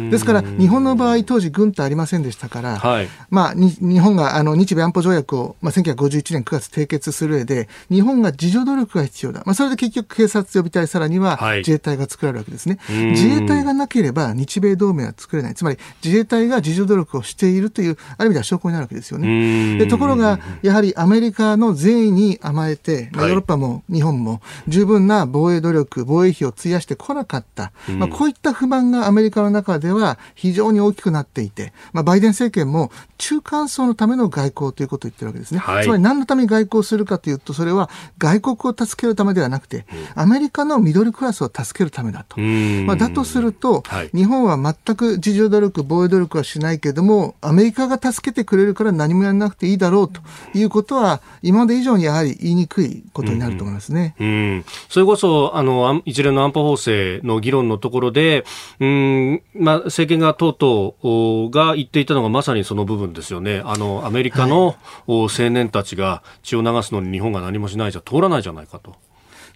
[0.10, 19.78] ですから、日本の場合、当時、軍ってありませんでしたから、はい、まあ、日本があの日米安保条約を、まあ、1951年9月締結する上で、日本が自助努力が必要だ、まあ、それで結局、警察予備隊、さらには自衛隊が作られるわけですね、はい、自衛隊がなければ、日米同盟は作れない、つまり自衛隊が自助努力をしているという、ある意味では証拠になるわけですよね。
[19.78, 35.60] でところが、やはりアメリカの善意に甘えて、まあ、ヨーロッパも日本も十分な防衛努力、防衛費を費やしてこなかった、まあ、こういった不満がアメリカの中では非常に大きくなっていて、まあ、バイデン政権も中間層のための外交ということを言ってるわけですね。
[35.60, 39.86] はい、つまり何のために外交するかというと、それは外国を助けるためではなくて、
[40.16, 42.40] アメリカのミドルクラスを助けるためだと。
[42.40, 50.22] まあ、だとすると、はい、日本は全く自助努力、防衛努力はしないけれども、アメリカが助けてくれるから何もやらなくていいだろうと
[50.54, 54.16] いうことは、今まで以上にやはり言いにくいことになると思いますね。
[54.20, 58.46] うん、うん、それこそ、あの、一連の安保法制の議論のところで、
[58.80, 63.62] うん、まあ、政権がとうとうが言っていたのがまさにその部分ですよね。
[63.66, 64.76] あの、アメリカの
[65.08, 68.96] 青年たちが血を流すのに日本が何もしないじゃ通らないじゃないかと。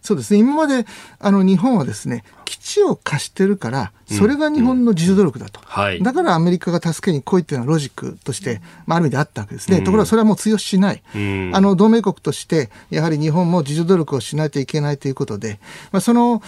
[0.05, 0.39] そうですね。
[0.39, 0.85] 今まで、
[1.19, 5.59] あの、日本はですね、基地を貸してるから、それが日本の自助努力だと。
[5.59, 9.79] うんうんはい、だからアメリカが助けに来いっていうのはロジックとして、まあ、ある意味であったわけですね。
[9.79, 11.01] ところがそれはもう通用しない。
[11.53, 15.59] あの、同盟国として、やはり日本も自助努力をしないといけないということで、
[15.91, 16.43] まあ、その、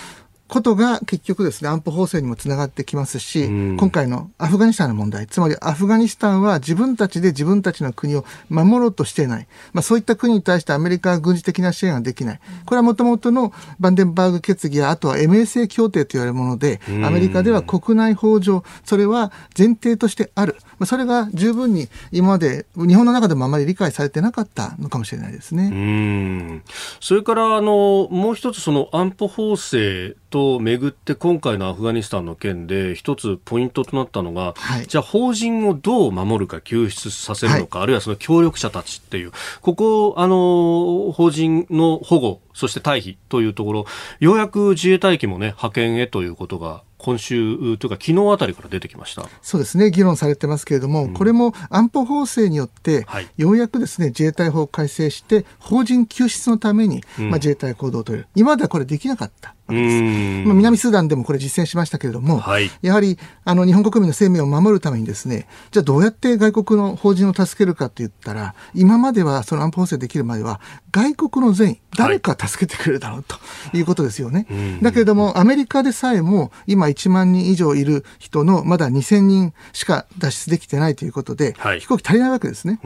[0.47, 9.47] ことが結局ですね、安保法制にもつながってきますし、うん、今回のアフガニスタンの問題、つまりアフガニスタンは自分たちで自分たちの国を守ろうとしていない。
[9.73, 12.39] まあそういった国に対してアメリカは軍事的な支援ができない。
[12.65, 20.55] これはもともとのバンデンバーグ決議や、あとは MSA 協定と言われるもので、アメリカでは国内法上、それは前提としてある。
[20.79, 25.69] まあ、それが十分に今まで日本の中でもあまり理解されてなかったのかもしれないですね。
[25.71, 26.63] うん
[26.99, 43.85] それからあのもう一つその安保法制と巡って今回のアフガニスタンの件で一つポイントとなったのが、はい、じゃあ法人をどう守るか救出させるのか、はい、あるいはその協力者たちっていうここあの法人の保護そして退避というところ
[44.19, 49.29] ようやく自衛隊機もね派遣へということが今週というか昨日あたりから出てきました。
[49.43, 49.91] そうですね。
[49.91, 70.61] 議論されてますけれども、うん、これも安保法制によって、はい、ようやくですね自衛隊法を改正して法人救出のために、うん、まあ、自衛隊行動を取る今まではこれできなかったまあ、南スーダンでもこれ実践しましたけれども、はい、やはりあの日本国民の生命を守るためにですね、じゃあどうやって外国の法人を助けるかって言ったら、今まではその安保法制できるまでは、
[70.91, 73.35] 外国の善意、誰か助けてくれるだろうと
[73.75, 74.45] いうことですよね。
[74.49, 82.79] はい、だけれども、アメリカでさえも今1万人以上いる人のまだ2000人しか脱出できてないということで、はい、飛行機足りないわけですね。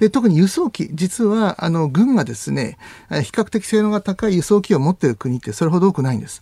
[0.00, 2.78] で特に輸送機、実はあの軍がですね、
[3.10, 6.21] 比較的性能が高い輸送機を持っている国ってそれほど多くないんです。
[6.22, 6.40] です。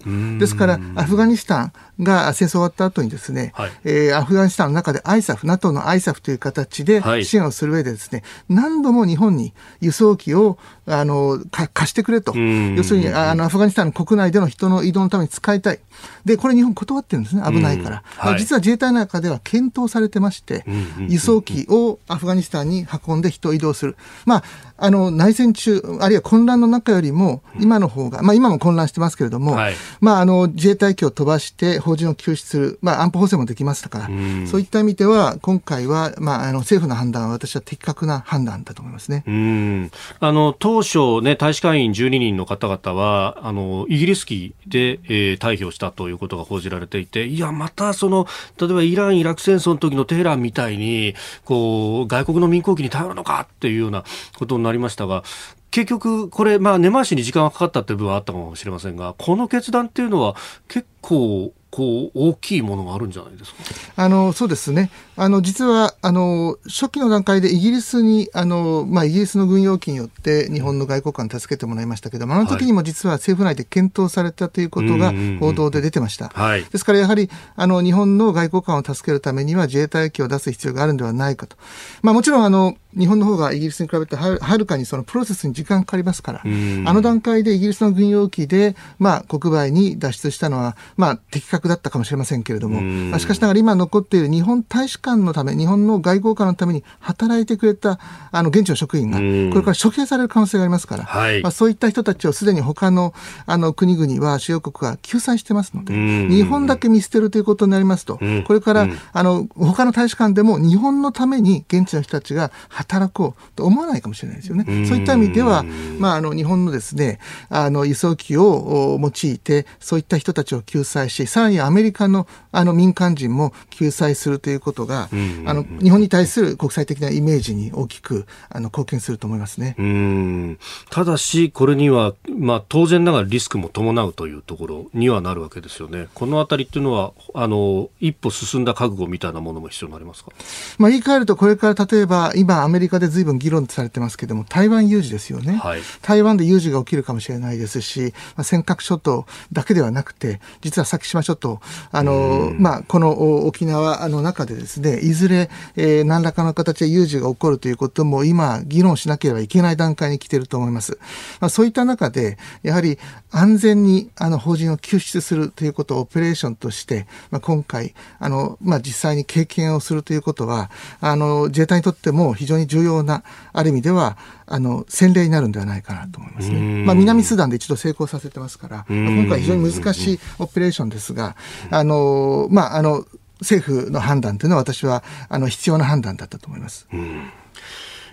[0.57, 11.39] から、アフガニスタンが戦争終わった後にですね、はい、えー、アフガニスタンの中で ISAF、NATO の ISAF という形で支援をする上でですね、何度も日本に輸送機をあの
[11.73, 15.81] 貸してくれと、要するにあのアフガニスタンの国内での人の移動のために使いたい。
[16.25, 18.03] で、これ日本断ってるんですね、危ないから。
[18.05, 20.65] はい、実は自衛隊の中では検討されてまして、
[21.09, 23.97] 輸送機をアフガニスタンに運んで人を移動する。
[24.25, 24.45] まあ、
[24.79, 34.11] あの、内戦中、あるいは混乱の中よりも、今の方が、まあ今も混乱してますけれども、はい、まああの、自衛隊機を飛ばして法人を救出する、まあ安保法制もできましたから、
[34.47, 39.25] そういった意味では、今回は、まああの、政府の判断は私は的確な判断だと思いますね。
[39.27, 39.91] うん。
[40.21, 48.27] あの、当初ね、大使館員12人の方々は、あの、イギリス機で、えー、退避をしたということが報じられていて、いや、またその、
[48.59, 51.15] 例えばイラン・イラク戦争の時のテヘランみたいに、
[51.45, 54.05] こう、外国の民航機に頼るのかっていうような
[54.39, 55.23] ことになりましたが、
[55.71, 60.35] 結局、これ、まあ、根回しに時間がかかったという部分はあったかもしれませんが、この決断っていうのは
[60.69, 63.59] 結構、こう大きいものがあるんじゃないですか？
[63.97, 64.91] あのそうですね。
[65.17, 81.57] あの実はあの初期の段階でイギリスにあの、まあ、イギリスの軍用機によって日本の外交官に助けてもらいましたけどもあの時にも実は政府内で検討されたということが報道で出てました、はい、ですからやはりあの日本の外交官を助けるためには自衛隊機を出す必要があるんではないかと、
[82.03, 86.47] まあ、もちろんあの日本の方がイギリスに比べてはるかにそのプロセスに時間かかりますから、あ
[86.93, 97.99] の段階でイギリスの軍用機で、まあ、国外に脱出したのは、まあ、的確だったかもしれませんけれども、まあ、しかしながら今残っている日本大使館のため、日本の外交官のために働いてくれた
[98.33, 103.15] あの現地の職員が、これから処刑される可能性がありますから、はい、まあ、そういった人たちをすでに他の
[103.47, 105.95] あの国々は主要国が救済してますので、
[106.29, 114.65] 日本だけ見捨てるということになりますと、これから、あの他の大使館でも日本のために現地の人たちが働こうと思わないかもしれないですよね。
[114.87, 115.65] そういった意味では、
[115.99, 117.19] まあ、あの日本のですね
[117.49, 125.09] あの輸送機を用いてそういった人たちを救済しさらにアメリカのあの民間人も救済するということが、
[125.47, 129.77] あの日本に対する国際的なイメージに大きくあの貢献すると思いますね。
[129.79, 130.59] うん
[130.91, 136.09] ただし、これには、まあ、当然ながらリスクも伴うというところにはなるわけですよね。
[136.15, 140.31] このあたりっていうのはあの一歩進んだ覚悟みたいなものも必要になりますか、
[140.79, 151.61] まあ、言い換えるとこれから例えば今アメリカでずいぶん議論されてますけども台湾有事ですよね、はい、台湾で有事が起きるかもしれないですし、まあ、尖閣諸島だけではなくて実は先島諸島
[151.93, 160.99] あの、まあ、この沖縄の中でですねいずれ、えー、何らかの形で有事が起こるということも今議論しなければいけない段階に来ていると思います、
[161.41, 162.99] まあ、そういった中でやはり
[163.31, 176.59] 安全にあの法人を救出するということをオペレーションとして、まあ、今回あの、まあ、実際に経験をするということはあの自衛隊にとっても非常に重要なある意味ではあの先例になるんではないかなと思いますね。
[176.85, 181.37] まあ、南スーダンで一度成功させてますから、今回非常に難しいオペレーションですが、
[181.71, 183.05] あのまああの
[183.41, 186.87] 政府の判断というのは私はあの必要な判断だったと思います。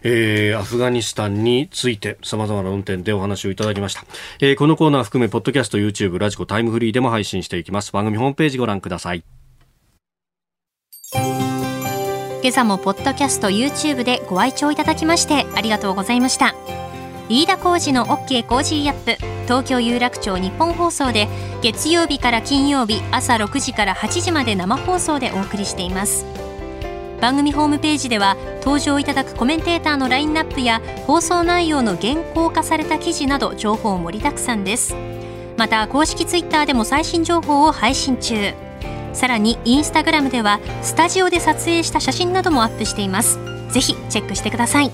[0.04, 4.06] えー、アフガニスタンについて様々な運転でお話をいただきました、
[4.40, 7.92] えー、このコーナー含めポッドキャスト YouTube ラジコタイムフリーでも配信していきます。
[7.92, 9.24] 番組ホームページご覧ください
[12.44, 16.56] 今朝もポッドキャスト YouTube でご愛聴いただきましてありがとうございました。
[17.30, 21.28] 飯田浩司の OK コージーアップ東京有楽町ニッポン放送で
[21.62, 26.26] 月曜日から金曜日朝6時から8時まで生放送でお送りしています。
[27.20, 34.96] 番組ホームページでは登場いただくコメンテーターのラインナップや放送内容の原稿化された記事など情報盛りだくさんです。
[35.58, 38.54] また公式ツイッターでも最新情報を配信中。
[39.18, 43.40] さらにインスタグラムではスタジオで撮影した写真などもアップしています。
[43.72, 44.92] ぜひチェックしてください。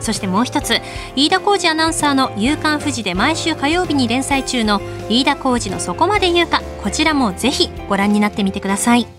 [0.00, 0.80] そしてもう一つ
[1.16, 9.17] 飯田浩二アナウンサーの「夕刊富士」で毎週火曜日に連載中の飯田浩二の「そこまで言うか」こちらもぜひご覧になってみてください。